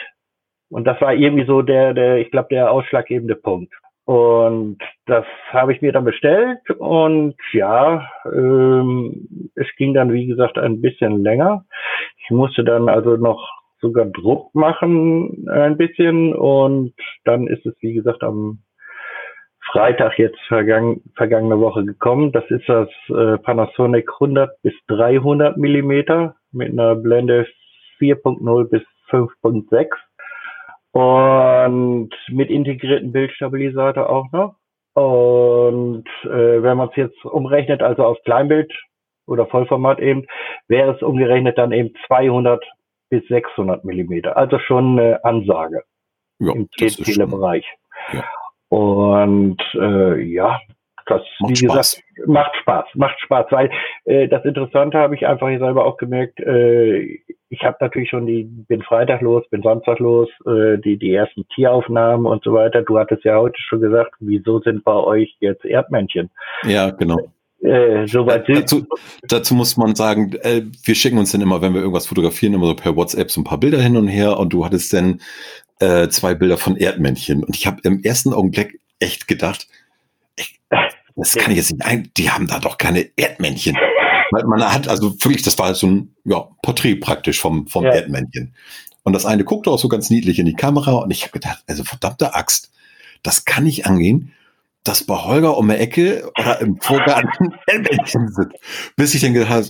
[0.70, 3.72] Und das war irgendwie so der, der, ich glaube, der ausschlaggebende Punkt.
[4.04, 10.58] Und das habe ich mir dann bestellt und ja, ähm, es ging dann wie gesagt
[10.58, 11.64] ein bisschen länger.
[12.24, 13.48] Ich musste dann also noch
[13.80, 18.62] sogar Druck machen ein bisschen und dann ist es wie gesagt am
[19.70, 22.32] Freitag jetzt vergangen, vergangene Woche gekommen.
[22.32, 27.46] Das ist das äh, Panasonic 100 bis 300 Millimeter mit einer Blende
[28.00, 29.90] 4.0 bis 5.6
[30.92, 34.54] und mit integrierten Bildstabilisator auch noch.
[34.94, 38.72] Und äh, wenn man es jetzt umrechnet, also auf Kleinbild
[39.26, 40.26] oder Vollformat eben,
[40.68, 42.62] wäre es umgerechnet dann eben 200
[43.08, 44.36] bis 600 Millimeter.
[44.36, 45.82] Also schon eine Ansage
[46.38, 47.66] ja, im Telebereich.
[48.12, 48.24] Ja.
[48.68, 50.60] Und äh, ja,
[51.06, 52.02] das, macht wie Spaß.
[52.02, 53.70] gesagt, macht Spaß, macht Spaß, weil
[54.04, 57.18] äh, das Interessante habe ich einfach hier selber auch gemerkt, äh,
[57.52, 61.46] ich habe natürlich schon die, bin Freitag los, bin Samstag los, äh, die, die ersten
[61.48, 62.80] Tieraufnahmen und so weiter.
[62.80, 66.30] Du hattest ja heute schon gesagt, wieso sind bei euch jetzt Erdmännchen?
[66.64, 67.18] Ja, genau.
[67.60, 68.86] Äh, soweit äh, dazu,
[69.28, 72.66] dazu muss man sagen, äh, wir schicken uns dann immer, wenn wir irgendwas fotografieren, immer
[72.66, 75.20] so per WhatsApp so ein paar Bilder hin und her und du hattest dann
[75.78, 79.68] äh, zwei Bilder von Erdmännchen und ich habe im ersten Augenblick echt gedacht,
[80.36, 80.58] ich,
[81.16, 83.76] das kann ich jetzt nicht ein, die haben da doch keine Erdmännchen.
[84.32, 87.92] Man hat also wirklich, das war so ein ja, Porträt praktisch vom, vom ja.
[87.92, 88.54] Erdmännchen.
[89.04, 91.62] Und das eine guckte auch so ganz niedlich in die Kamera und ich habe gedacht,
[91.66, 92.70] also verdammte Axt,
[93.22, 94.32] das kann nicht angehen,
[94.84, 98.52] dass bei Holger um die Ecke oder im Vorgarten Erdmännchen sind.
[98.96, 99.66] Bis ich dann gedacht habe,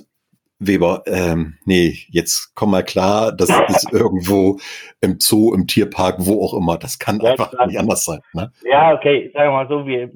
[0.66, 4.58] Weber, ähm, nee, jetzt komm mal klar, das ist irgendwo
[5.00, 6.78] im Zoo, im Tierpark, wo auch immer.
[6.78, 7.66] Das kann ja, einfach klar.
[7.66, 8.20] nicht anders sein.
[8.32, 8.50] Ne?
[8.64, 10.10] Ja, okay, sagen wir mal so, wir,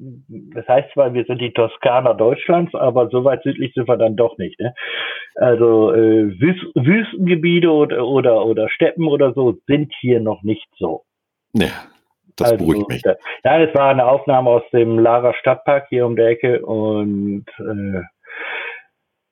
[0.55, 4.15] das heißt zwar, wir sind die Toskana Deutschlands, aber so weit südlich sind wir dann
[4.15, 4.59] doch nicht.
[4.59, 4.73] Ne?
[5.35, 11.03] Also äh, Wüst Wüstengebiete oder, oder, oder Steppen oder so sind hier noch nicht so.
[11.53, 11.69] Ja,
[12.35, 13.01] das also, beruhigt mich.
[13.43, 18.01] Ja, es war eine Aufnahme aus dem Lara Stadtpark hier um der Ecke und äh,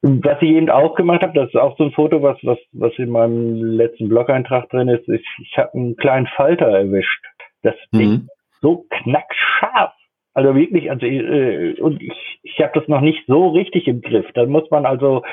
[0.02, 2.94] was ich eben auch gemacht habe, das ist auch so ein Foto, was, was, was
[2.98, 5.08] in meinem letzten Blog-Eintrag drin ist.
[5.10, 7.26] Ich, ich habe einen kleinen Falter erwischt.
[7.64, 7.98] Das mhm.
[7.98, 8.28] Ding
[8.62, 9.94] so knackscharf.
[10.34, 14.26] Also wirklich, also äh, und ich, ich habe das noch nicht so richtig im Griff.
[14.34, 15.24] Dann muss man also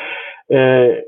[0.48, 1.02] äh,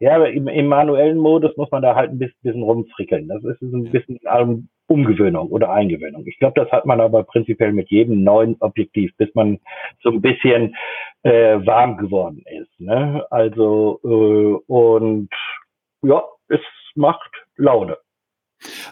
[0.00, 3.28] ja, im, im manuellen Modus muss man da halt ein bisschen, bisschen rumfrickeln.
[3.28, 6.26] Das ist ein bisschen ähm, Umgewöhnung oder Eingewöhnung.
[6.26, 9.60] Ich glaube, das hat man aber prinzipiell mit jedem neuen Objektiv, bis man
[10.02, 10.74] so ein bisschen
[11.22, 12.80] äh, warm geworden ist.
[12.80, 13.24] Ne?
[13.30, 15.28] Also äh, und
[16.02, 16.60] ja, es
[16.94, 17.98] macht Laune.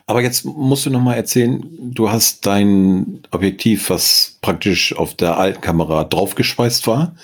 [0.06, 5.38] Aber jetzt musst du noch mal erzählen, du hast dein Objektiv, was praktisch auf der
[5.38, 7.16] alten Kamera draufgeschweißt war.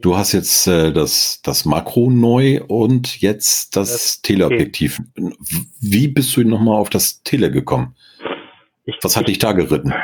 [0.00, 5.02] Du hast jetzt äh, das, das Makro neu und jetzt das, das Teleobjektiv.
[5.80, 7.96] Wie bist du noch mal auf das Tele gekommen?
[8.90, 9.94] Ich, Was hat dich da geritten?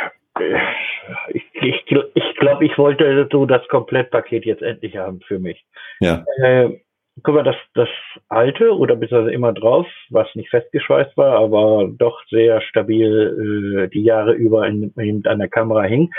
[1.29, 5.65] Ich, ich, ich glaube, ich wollte so das Komplettpaket jetzt endlich haben für mich.
[6.01, 6.25] Ja.
[6.43, 6.71] Äh,
[7.23, 7.89] guck mal, das, das
[8.29, 14.03] alte oder beziehungsweise immer drauf, was nicht festgeschweißt war, aber doch sehr stabil äh, die
[14.03, 16.11] Jahre über in, in an der Kamera hing,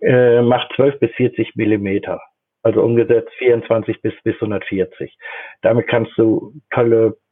[0.00, 2.20] äh, macht 12 bis 40 Millimeter.
[2.62, 5.14] Also umgesetzt 24 bis, bis 140.
[5.60, 7.23] Damit kannst du tolle äh,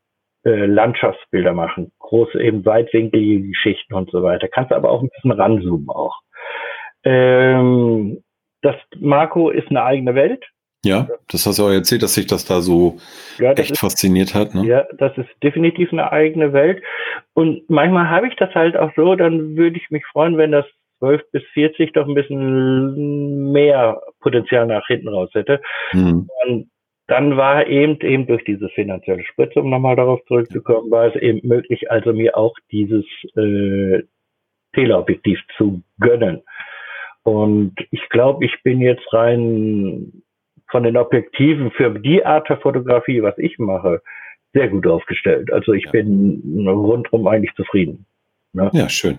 [0.50, 4.48] Landschaftsbilder machen, große eben weitwinklige Geschichten und so weiter.
[4.48, 6.20] Kannst aber auch ein bisschen ranzoomen auch.
[7.04, 8.22] Ähm,
[8.62, 10.44] das Marco ist eine eigene Welt.
[10.84, 12.98] Ja, das hast du auch erzählt, dass sich das da so
[13.38, 14.52] ja, echt ist, fasziniert hat.
[14.52, 14.66] Ne?
[14.66, 16.82] Ja, das ist definitiv eine eigene Welt.
[17.34, 20.66] Und manchmal habe ich das halt auch so, dann würde ich mich freuen, wenn das
[20.98, 25.60] 12 bis 40 doch ein bisschen mehr Potenzial nach hinten raus hätte.
[25.92, 26.28] Mhm.
[26.44, 26.70] Und
[27.06, 31.46] dann war eben eben durch diese finanzielle Spritze, um nochmal darauf zurückzukommen, war es eben
[31.46, 33.04] möglich, also mir auch dieses
[33.36, 34.02] äh,
[34.74, 36.42] Teleobjektiv zu gönnen.
[37.24, 40.22] Und ich glaube, ich bin jetzt rein
[40.70, 44.00] von den Objektiven für die Art der Fotografie, was ich mache,
[44.54, 45.52] sehr gut aufgestellt.
[45.52, 45.90] Also ich ja.
[45.90, 48.06] bin rundum eigentlich zufrieden.
[48.52, 48.70] Ne?
[48.72, 49.18] Ja, schön.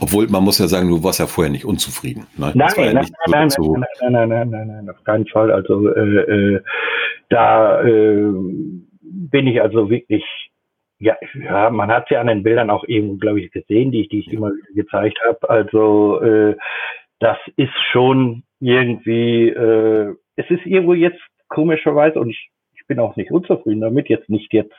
[0.00, 2.26] Obwohl, man muss ja sagen, du warst ja vorher nicht unzufrieden.
[2.36, 2.52] Ne?
[2.54, 5.50] Nein, ja nein, nein, so nein, nein, nein, nein, nein, nein, auf keinen Fall.
[5.50, 6.60] Also äh, äh,
[7.30, 8.32] da äh,
[9.00, 10.24] bin ich also wirklich,
[10.98, 14.08] ja, ja, man hat ja an den Bildern auch eben, glaube ich, gesehen, die ich,
[14.08, 15.48] die ich immer wieder gezeigt habe.
[15.48, 16.56] Also äh,
[17.18, 23.16] das ist schon irgendwie, äh, es ist irgendwo jetzt komischerweise, und ich, ich bin auch
[23.16, 24.74] nicht unzufrieden damit, jetzt nicht jetzt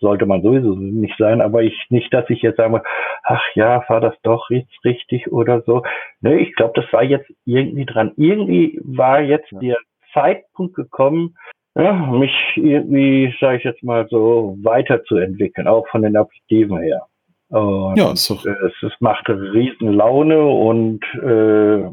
[0.00, 2.82] sollte man sowieso nicht sein, aber ich nicht, dass ich jetzt sage,
[3.22, 5.82] ach ja, war das doch jetzt richtig oder so.
[6.20, 8.12] Ne, ich glaube, das war jetzt irgendwie dran.
[8.16, 9.78] Irgendwie war jetzt der
[10.12, 11.36] Zeitpunkt gekommen,
[11.76, 17.06] ja, mich irgendwie, sage ich jetzt mal so, weiterzuentwickeln, auch von den Objektiven her.
[17.48, 18.44] Und ja, ist doch.
[18.44, 21.84] Es, es macht riesen Laune und äh,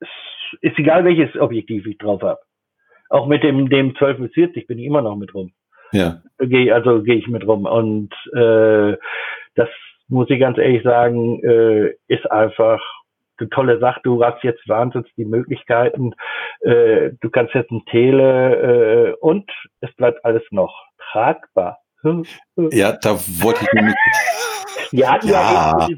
[0.00, 0.08] es
[0.60, 2.40] ist egal, welches Objektiv ich drauf habe.
[3.10, 5.52] Auch mit dem, dem 12 bis 40 bin ich immer noch mit rum.
[5.92, 6.20] Ja.
[6.38, 7.64] Geh, also gehe ich mit rum.
[7.64, 8.96] Und äh,
[9.54, 9.68] das
[10.08, 12.80] muss ich ganz ehrlich sagen, äh, ist einfach
[13.38, 14.00] eine tolle Sache.
[14.02, 16.14] Du hast jetzt wahnsinnig die Möglichkeiten.
[16.60, 20.74] Äh, du kannst jetzt ein Tele äh, und es bleibt alles noch
[21.10, 21.78] tragbar.
[22.70, 23.94] Ja, da wollte ich nämlich.
[24.90, 25.88] Ja, ja, ja,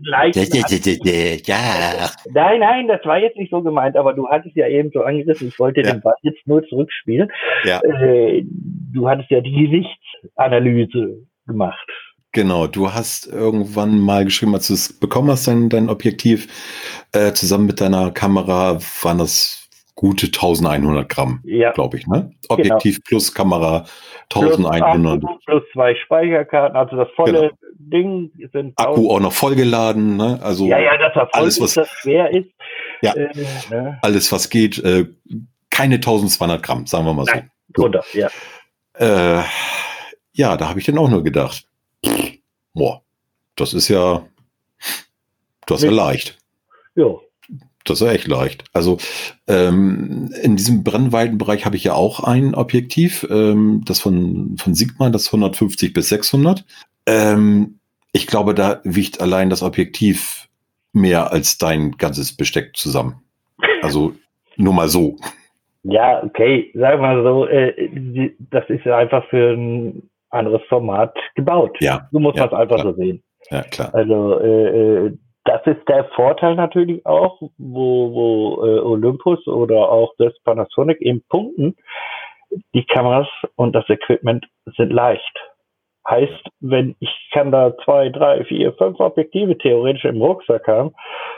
[1.45, 2.11] ja, ja.
[2.33, 5.47] Nein, nein, das war jetzt nicht so gemeint, aber du hattest ja eben so angerissen,
[5.49, 5.93] ich wollte ja.
[5.93, 7.31] den Ball jetzt nur zurückspielen.
[7.63, 7.81] Ja.
[7.83, 8.45] Äh,
[8.93, 11.89] du hattest ja die Gesichtsanalyse gemacht.
[12.33, 16.49] Genau, du hast irgendwann mal geschrieben, als du es bekommen hast, dein, dein Objektiv,
[17.13, 19.60] äh, zusammen mit deiner Kamera, waren das
[20.01, 21.73] gute 1100 Gramm, ja.
[21.73, 22.33] glaube ich, ne?
[22.49, 23.05] Objektiv genau.
[23.07, 23.85] plus Kamera
[24.35, 25.21] 1100.
[25.21, 27.51] Plus, plus, zwei Speicherkarten, also das volle genau.
[27.75, 28.73] Ding sind.
[28.79, 30.39] Akku auch noch vollgeladen, ne?
[30.43, 32.49] Also ja, ja, dass er voll alles, was, ist, schwer ist.
[33.03, 33.29] Ja, äh,
[33.69, 33.99] ne?
[34.01, 35.05] alles, was geht, äh,
[35.69, 37.33] keine 1200 Gramm, sagen wir mal so.
[37.35, 38.31] Nein, drunter, ja.
[38.95, 39.45] Äh,
[40.33, 41.67] ja, da habe ich dann auch nur gedacht,
[42.73, 43.03] boah,
[43.55, 44.27] das ist ja,
[45.67, 46.39] das ist ja leicht.
[46.95, 47.19] Ja.
[47.91, 48.65] Das ist ja echt leicht.
[48.73, 48.99] Also
[49.49, 55.11] ähm, in diesem Brennweitenbereich habe ich ja auch ein Objektiv, ähm, das von, von Sigma,
[55.11, 56.65] das 150 bis 600.
[57.07, 57.81] Ähm,
[58.13, 60.49] ich glaube, da wiegt allein das Objektiv
[60.93, 63.23] mehr als dein ganzes Besteck zusammen.
[63.83, 64.15] Also
[64.57, 65.17] nur mal so.
[65.83, 71.17] Ja, okay, sagen wir mal so, äh, das ist ja einfach für ein anderes Format
[71.35, 71.77] gebaut.
[71.81, 72.09] Ja.
[72.13, 72.93] Du musst ja, das einfach klar.
[72.93, 73.23] so sehen.
[73.51, 73.95] Ja, klar.
[73.95, 75.19] Also äh, äh,
[75.51, 81.23] das ist der Vorteil natürlich auch, wo, wo äh, Olympus oder auch das Panasonic eben
[81.29, 81.77] punkten.
[82.75, 85.39] Die Kameras und das Equipment sind leicht.
[86.09, 90.93] Heißt, wenn ich kann da zwei, drei, vier, fünf Objektive theoretisch im Rucksack haben,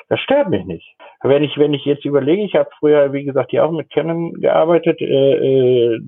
[0.09, 0.95] das stört mich nicht.
[1.23, 4.35] Wenn ich, wenn ich jetzt überlege, ich habe früher, wie gesagt, ja auch mit Canon
[4.35, 6.01] gearbeitet, äh, äh,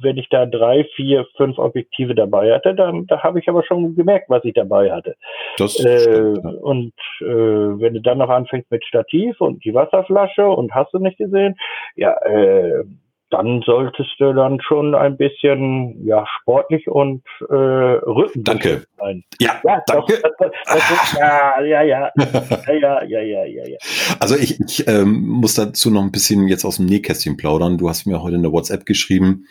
[0.00, 3.94] wenn ich da drei, vier, fünf Objektive dabei hatte, dann da habe ich aber schon
[3.94, 5.16] gemerkt, was ich dabei hatte.
[5.58, 6.50] Das äh, stimmt, ja.
[6.50, 10.98] Und äh, wenn du dann noch anfängst mit Stativ und die Wasserflasche und hast du
[10.98, 11.56] nicht gesehen,
[11.94, 12.84] ja, äh,
[13.30, 19.24] dann solltest du dann schon ein bisschen ja sportlich und äh, Rücken danke sein.
[19.40, 20.20] Ja, ja danke.
[20.22, 23.76] Doch, das, das, das, ja, ja, ja, ja, ja, ja, ja, ja.
[24.20, 27.78] Also ich, ich ähm, muss dazu noch ein bisschen jetzt aus dem Nähkästchen plaudern.
[27.78, 29.46] Du hast mir heute in der WhatsApp geschrieben,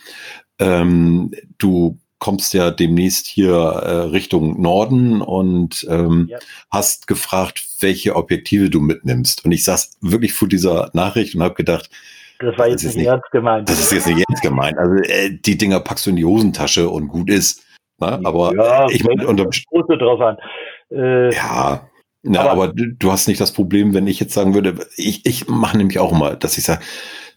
[0.59, 6.39] ähm, du kommst ja demnächst hier äh, Richtung Norden und ähm, ja.
[6.71, 9.43] hast gefragt, welche Objektive du mitnimmst.
[9.43, 11.89] Und ich saß wirklich vor dieser Nachricht und habe gedacht,
[12.39, 13.69] das war jetzt das nicht ernst gemeint.
[13.69, 14.77] Das ist jetzt nicht ernst gemeint.
[14.77, 17.63] Also äh, die Dinger packst du in die Hosentasche und gut ist.
[17.99, 18.19] Ne?
[18.25, 20.37] aber ja, ich meine, unterm drauf an.
[20.91, 21.87] Äh, ja,
[22.23, 25.47] na, aber, aber du, hast nicht das Problem, wenn ich jetzt sagen würde, ich, ich
[25.47, 26.81] mache nämlich auch immer, dass ich sage,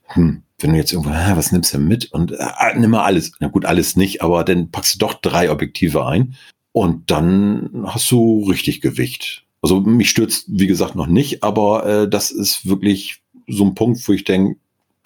[0.07, 2.11] hm, wenn du jetzt irgendwo, was nimmst du mit?
[2.12, 2.46] Und äh,
[2.76, 3.32] nimm mal alles.
[3.38, 6.34] Na gut, alles nicht, aber dann packst du doch drei Objektive ein
[6.72, 9.44] und dann hast du richtig Gewicht.
[9.62, 14.07] Also mich stürzt, wie gesagt, noch nicht, aber äh, das ist wirklich so ein Punkt,
[14.09, 14.57] wo ich denke,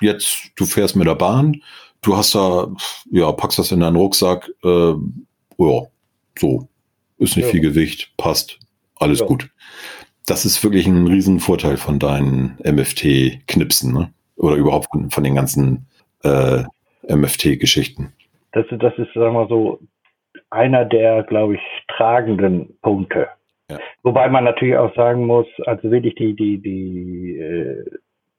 [0.03, 1.63] jetzt, du fährst mit der Bahn,
[2.03, 2.69] du hast da,
[3.11, 4.95] ja, packst das in deinen Rucksack, äh,
[5.59, 5.83] ja,
[6.39, 6.69] so,
[7.19, 7.51] ist nicht ja.
[7.51, 8.59] viel Gewicht, passt,
[8.97, 9.27] alles ja.
[9.27, 9.49] gut.
[10.27, 14.13] Das ist wirklich ein Riesenvorteil von deinen MFT-Knipsen, ne?
[14.37, 15.87] Oder überhaupt von, den ganzen
[16.25, 16.63] äh,
[17.09, 18.13] MFT-Geschichten.
[18.53, 19.81] Das, das ist, sagen wir so,
[20.51, 23.29] einer der, glaube ich, tragenden Punkte.
[23.71, 23.79] Ja.
[24.03, 27.85] Wobei man natürlich auch sagen muss, also wirklich die, die, die äh,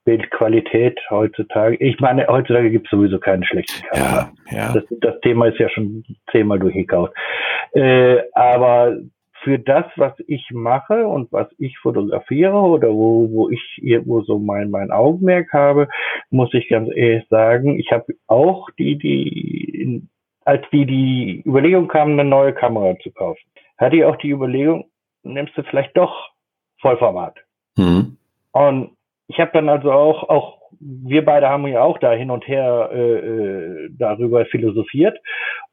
[0.04, 1.76] Bildqualität heutzutage.
[1.76, 4.32] Ich meine, heutzutage gibt es sowieso keine schlechten Kameras.
[4.50, 4.72] Ja, ja.
[4.74, 7.12] Das, das, Thema ist ja schon zehnmal durchgekaut.
[7.72, 8.98] Äh, aber
[9.44, 14.38] für das, was ich mache und was ich fotografiere oder wo, wo ich irgendwo so
[14.38, 15.88] mein, mein Augenmerk habe,
[16.30, 20.02] muss ich ganz ehrlich sagen, ich habe auch die, die,
[20.44, 23.40] als die, die Überlegung kam, eine neue Kamera zu kaufen,
[23.76, 24.86] hatte ich auch die Überlegung,
[25.22, 26.30] nimmst du vielleicht doch
[26.80, 27.36] Vollformat.
[27.76, 28.16] Mhm.
[28.52, 28.96] Und
[29.28, 32.90] ich habe dann also auch, auch wir beide haben ja auch da hin und her
[32.92, 35.18] äh, äh, darüber philosophiert.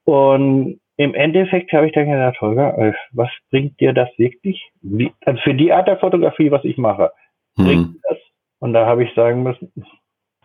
[0.04, 4.72] Und im Endeffekt habe ich dann gedacht, Holger, äh, was bringt dir das wirklich?
[4.82, 7.12] Wie, also für die Art der Fotografie, was ich mache,
[7.56, 8.00] bringt hm.
[8.08, 8.18] das?
[8.60, 9.72] Und da habe ich sagen müssen,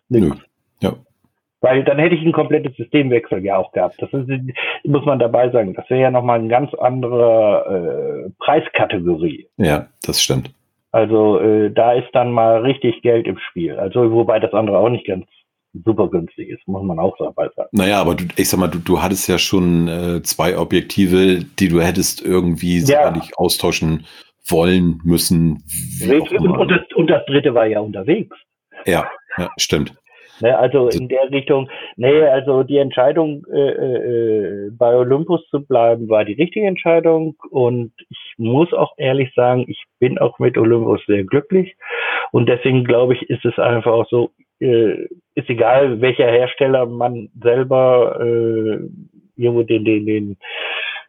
[0.09, 0.33] nö.
[0.81, 0.95] Ja.
[1.61, 4.01] Weil dann hätte ich ein komplettes Systemwechsel ja auch gehabt.
[4.01, 4.29] Das ist,
[4.85, 5.75] muss man dabei sagen.
[5.75, 9.49] Das wäre ja nochmal eine ganz andere äh, Preiskategorie.
[9.57, 10.51] Ja, das stimmt.
[10.97, 13.79] Also äh, da ist dann mal richtig Geld im Spiel.
[13.79, 15.27] Also wobei das andere auch nicht ganz
[15.85, 17.69] super günstig ist, muss man auch dabei sagen.
[17.73, 21.69] Naja, aber du, ich sag mal, du, du hattest ja schon äh, zwei Objektive, die
[21.69, 22.87] du hättest irgendwie ja.
[22.87, 24.07] sicherlich austauschen
[24.49, 25.63] wollen müssen.
[26.03, 28.35] Und, und, das, und das dritte war ja unterwegs.
[28.87, 29.93] Ja, ja stimmt.
[30.41, 36.09] Ne, also, in der Richtung, nee, also die Entscheidung, äh, äh, bei Olympus zu bleiben,
[36.09, 37.37] war die richtige Entscheidung.
[37.51, 41.77] Und ich muss auch ehrlich sagen, ich bin auch mit Olympus sehr glücklich.
[42.33, 44.31] Und deswegen glaube ich, ist es einfach auch so,
[44.61, 48.81] äh, ist egal, welcher Hersteller man selber äh,
[49.37, 50.37] irgendwo den, den, den,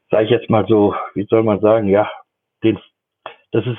[0.09, 2.09] sag ich jetzt mal so, wie soll man sagen, ja,
[2.63, 2.80] den,
[3.51, 3.78] das ist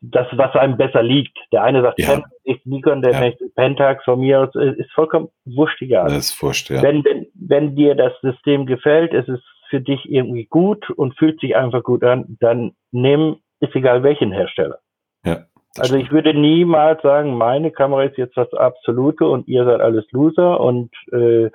[0.00, 1.36] das, was einem besser liegt.
[1.52, 2.06] Der eine sagt ja.
[2.06, 3.20] Pentax, Nikon, der ja.
[3.20, 6.08] nächste Pentax von mir aus, ist vollkommen wurscht egal.
[6.08, 6.82] Das ist wurscht, ja.
[6.82, 11.40] Wenn, wenn, wenn dir das System gefällt, es ist für dich irgendwie gut und fühlt
[11.40, 14.78] sich einfach gut an, dann nimm, ist egal welchen Hersteller.
[15.24, 15.46] Ja.
[15.76, 20.10] Also ich würde niemals sagen, meine Kamera ist jetzt das Absolute und ihr seid alles
[20.12, 21.50] Loser und äh,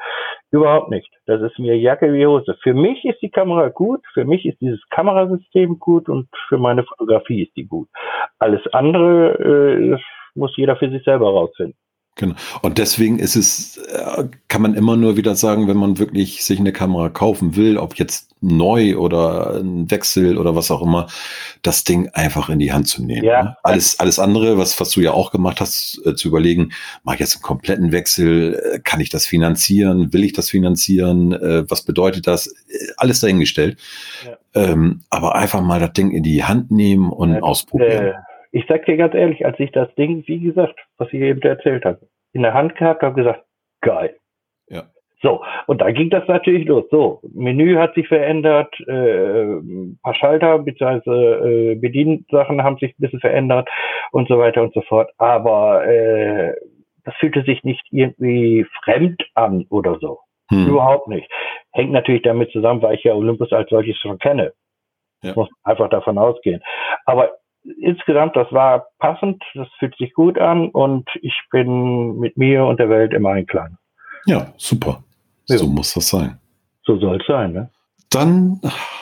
[0.51, 1.09] überhaupt nicht.
[1.25, 2.55] Das ist mir Jacke wie Hose.
[2.61, 6.83] Für mich ist die Kamera gut, für mich ist dieses Kamerasystem gut und für meine
[6.83, 7.89] Fotografie ist die gut.
[8.39, 9.97] Alles andere äh,
[10.35, 11.75] muss jeder für sich selber rausfinden.
[12.15, 12.35] Genau.
[12.61, 16.59] Und deswegen ist es, äh, kann man immer nur wieder sagen, wenn man wirklich sich
[16.59, 21.07] eine Kamera kaufen will, ob jetzt neu oder ein Wechsel oder was auch immer,
[21.63, 23.23] das Ding einfach in die Hand zu nehmen.
[23.23, 23.43] Ja.
[23.43, 23.57] Ne?
[23.63, 26.71] Alles, alles andere, was, was du ja auch gemacht hast, äh, zu überlegen,
[27.03, 31.31] mache ich jetzt einen kompletten Wechsel, äh, kann ich das finanzieren, will ich das finanzieren,
[31.67, 32.53] was bedeutet das?
[32.97, 33.77] Alles dahingestellt.
[34.25, 34.37] Ja.
[34.53, 38.07] Ähm, aber einfach mal das Ding in die Hand nehmen und ja, ausprobieren.
[38.07, 38.13] Äh
[38.53, 41.85] ich sag dir ganz ehrlich, als ich das Ding, wie gesagt, was ich eben erzählt
[41.85, 41.99] habe,
[42.33, 43.43] in der Hand gehabt habe, gesagt,
[43.81, 44.15] geil.
[44.69, 44.83] Ja.
[45.23, 46.85] So, und da ging das natürlich los.
[46.91, 51.71] So, Menü hat sich verändert, äh, ein paar Schalter bzw.
[51.71, 53.67] Äh, Bediensachen haben sich ein bisschen verändert
[54.11, 55.11] und so weiter und so fort.
[55.17, 56.53] Aber äh,
[57.05, 60.19] das fühlte sich nicht irgendwie fremd an oder so.
[60.51, 60.67] Hm.
[60.67, 61.27] Überhaupt nicht.
[61.71, 64.53] Hängt natürlich damit zusammen, weil ich ja Olympus als solches schon kenne.
[65.23, 65.33] Ja.
[65.35, 66.61] Muss einfach davon ausgehen.
[67.05, 67.31] Aber
[67.79, 72.79] insgesamt, das war passend, das fühlt sich gut an und ich bin mit mir und
[72.79, 73.77] der Welt im Einklang.
[74.25, 75.03] Ja, super.
[75.47, 75.57] Ja.
[75.57, 76.39] So muss das sein.
[76.85, 77.69] So soll es sein, ne?
[78.09, 78.59] Dann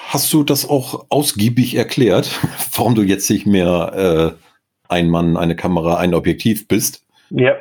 [0.07, 2.39] hast du das auch ausgiebig erklärt,
[2.75, 7.05] warum du jetzt nicht mehr äh, ein Mann, eine Kamera, ein Objektiv bist.
[7.29, 7.55] Ja.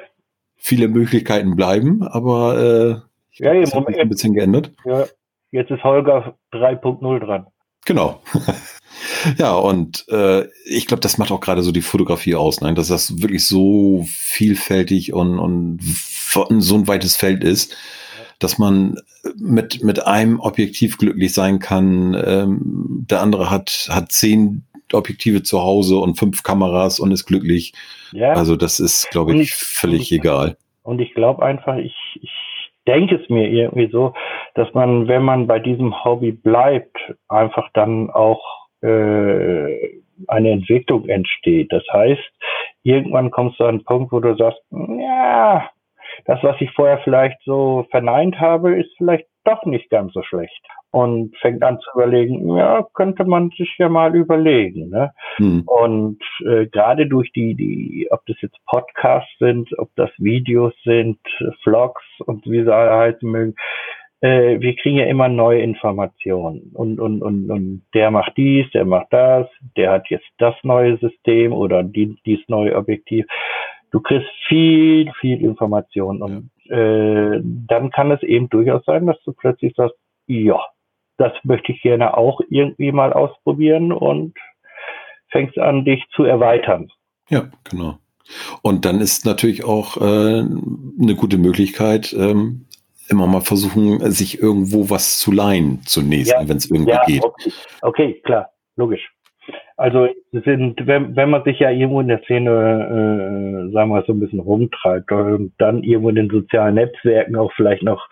[0.56, 3.04] Viele Möglichkeiten bleiben, aber
[3.38, 4.72] äh, ja, das hat sich ein bisschen geändert.
[4.84, 5.06] Ja,
[5.50, 7.46] jetzt ist Holger 3.0 dran.
[7.86, 8.20] Genau.
[9.38, 12.74] Ja, und äh, ich glaube, das macht auch gerade so die Fotografie aus, ne?
[12.74, 15.80] dass das wirklich so vielfältig und, und
[16.58, 17.76] so ein weites Feld ist,
[18.38, 18.96] dass man
[19.36, 22.16] mit, mit einem Objektiv glücklich sein kann.
[22.24, 27.72] Ähm, der andere hat, hat zehn Objektive zu Hause und fünf Kameras und ist glücklich.
[28.12, 28.32] Ja.
[28.32, 30.56] Also das ist, glaube ich, völlig und, egal.
[30.82, 32.30] Und ich glaube einfach, ich, ich
[32.86, 34.14] denke es mir irgendwie so,
[34.54, 36.96] dass man, wenn man bei diesem Hobby bleibt,
[37.28, 41.72] einfach dann auch äh, eine Entwicklung entsteht.
[41.72, 42.32] Das heißt,
[42.82, 45.70] irgendwann kommst du an einen Punkt, wo du sagst, ja,
[46.26, 50.60] das, was ich vorher vielleicht so verneint habe, ist vielleicht doch nicht ganz so schlecht.
[50.92, 54.90] Und fängt an zu überlegen, ja, könnte man sich ja mal überlegen.
[54.90, 55.12] Ne?
[55.36, 55.62] Hm.
[55.64, 61.20] Und äh, gerade durch die, die, ob das jetzt Podcasts sind, ob das Videos sind,
[61.62, 63.54] Vlogs und wie sie alle heißen mögen,
[64.20, 68.84] äh, wir kriegen ja immer neue Informationen und, und, und, und der macht dies, der
[68.84, 69.46] macht das,
[69.76, 73.26] der hat jetzt das neue System oder die, dies neue Objektiv.
[73.90, 79.32] Du kriegst viel, viel Information und äh, dann kann es eben durchaus sein, dass du
[79.32, 79.96] plötzlich sagst,
[80.26, 80.60] ja,
[81.16, 84.34] das möchte ich gerne auch irgendwie mal ausprobieren und
[85.28, 86.90] fängst an, dich zu erweitern.
[87.28, 87.98] Ja, genau.
[88.62, 92.66] Und dann ist natürlich auch äh, eine gute Möglichkeit, ähm,
[93.10, 97.24] immer mal versuchen, sich irgendwo was zu leihen zunächst, ja, wenn es irgendwie ja, geht.
[97.24, 97.52] Okay.
[97.82, 99.10] okay, klar, logisch.
[99.76, 104.12] Also sind, wenn, wenn man sich ja irgendwo in der Szene, äh, sagen wir so
[104.12, 108.06] ein bisschen rumtreibt und dann irgendwo in den sozialen Netzwerken auch vielleicht noch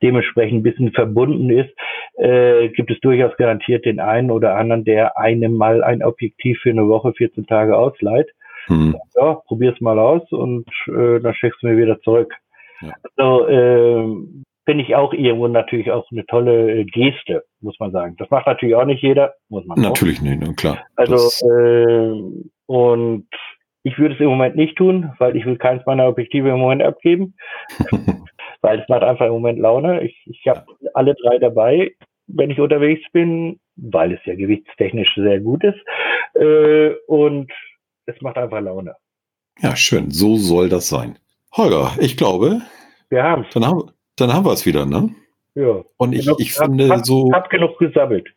[0.00, 1.70] dementsprechend ein bisschen verbunden ist,
[2.18, 6.70] äh, gibt es durchaus garantiert den einen oder anderen, der einem mal ein Objektiv für
[6.70, 8.28] eine Woche, 14 Tage ausleiht.
[8.66, 8.94] Hm.
[9.16, 12.32] Ja, probier's mal aus und äh, dann schickst du mir wieder zurück.
[12.80, 12.92] Ja.
[13.16, 14.06] Also äh,
[14.64, 18.16] finde ich auch irgendwo natürlich auch eine tolle äh, Geste, muss man sagen.
[18.18, 20.22] Das macht natürlich auch nicht jeder, muss man Natürlich auch.
[20.22, 20.78] nicht, ne, klar.
[20.94, 21.16] Also
[21.48, 22.12] äh,
[22.66, 23.28] und
[23.82, 26.82] ich würde es im Moment nicht tun, weil ich will keins meiner Objektive im Moment
[26.82, 27.34] abgeben,
[28.60, 30.02] weil es macht einfach im Moment Laune.
[30.02, 31.92] Ich, ich habe alle drei dabei,
[32.26, 35.78] wenn ich unterwegs bin, weil es ja gewichtstechnisch sehr gut ist
[36.34, 37.50] äh, und
[38.04, 38.94] es macht einfach Laune.
[39.60, 40.10] Ja, schön.
[40.10, 41.18] So soll das sein.
[41.52, 42.62] Holger, ich glaube,
[43.10, 43.46] wir haben.
[43.52, 45.14] Dann haben, dann haben wir es wieder, ne?
[45.54, 45.82] Ja.
[45.96, 47.30] Und ich, ich finde hab, so.
[47.32, 48.28] Hab genug gesammelt.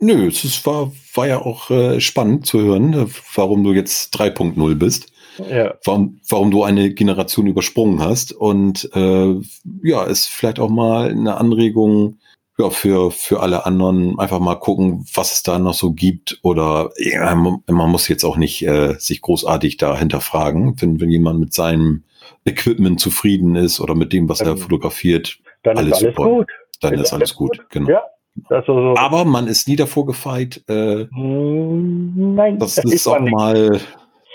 [0.00, 4.74] Nö, es war, war ja auch äh, spannend zu hören, äh, warum du jetzt 3.0
[4.74, 5.12] bist.
[5.50, 5.74] Ja.
[5.84, 8.32] Warum, warum du eine Generation übersprungen hast.
[8.32, 9.34] Und äh,
[9.82, 12.18] ja, ist vielleicht auch mal eine Anregung
[12.58, 16.38] ja, für, für alle anderen, einfach mal gucken, was es da noch so gibt.
[16.42, 21.40] Oder ja, man muss jetzt auch nicht äh, sich großartig da hinterfragen, wenn, wenn jemand
[21.40, 22.04] mit seinem
[22.44, 26.28] Equipment zufrieden ist oder mit dem, was dann, er fotografiert, dann alles, ist alles super.
[26.28, 26.50] gut.
[26.80, 27.70] Dann ist alles gut, gut.
[27.70, 27.90] genau.
[27.90, 28.02] Ja.
[28.48, 33.32] Also, Aber man ist nie davor gefeit, äh, hm, Nein, dass das es auch nicht.
[33.32, 33.78] mal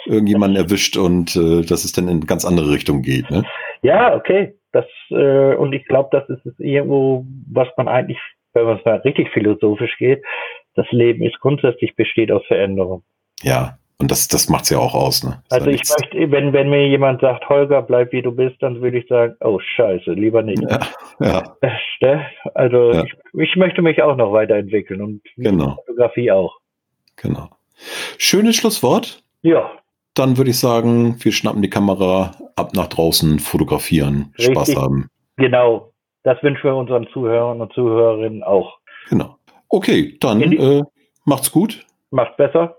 [0.05, 3.29] irgendjemanden erwischt und äh, dass es dann in ganz andere Richtung geht.
[3.29, 3.43] Ne?
[3.81, 4.55] Ja, okay.
[4.71, 8.19] Das, äh, und ich glaube, das ist irgendwo, was man eigentlich,
[8.53, 10.23] wenn man es mal richtig philosophisch geht,
[10.75, 13.03] das Leben ist grundsätzlich besteht aus Veränderung.
[13.41, 15.43] Ja, und das, das macht's ja auch aus, ne?
[15.49, 15.95] also ich nichts.
[15.99, 19.35] möchte, wenn, wenn mir jemand sagt, Holger, bleib wie du bist, dann würde ich sagen,
[19.41, 20.63] oh scheiße, lieber nicht.
[20.63, 20.79] Ja,
[21.19, 21.57] ja.
[22.01, 22.17] Äh,
[22.53, 23.03] also ja.
[23.03, 25.75] Ich, ich, möchte mich auch noch weiterentwickeln und genau.
[25.85, 26.57] Fotografie auch.
[27.17, 27.49] Genau.
[28.17, 29.21] Schönes Schlusswort.
[29.41, 29.69] Ja.
[30.13, 34.55] Dann würde ich sagen, wir schnappen die Kamera ab nach draußen, fotografieren, Richtig.
[34.55, 35.09] Spaß haben.
[35.35, 35.91] Genau.
[36.23, 38.77] Das wünschen wir unseren Zuhörern und Zuhörerinnen auch.
[39.09, 39.37] Genau.
[39.67, 40.83] Okay, dann äh,
[41.25, 41.85] macht's gut.
[42.11, 42.78] Macht besser.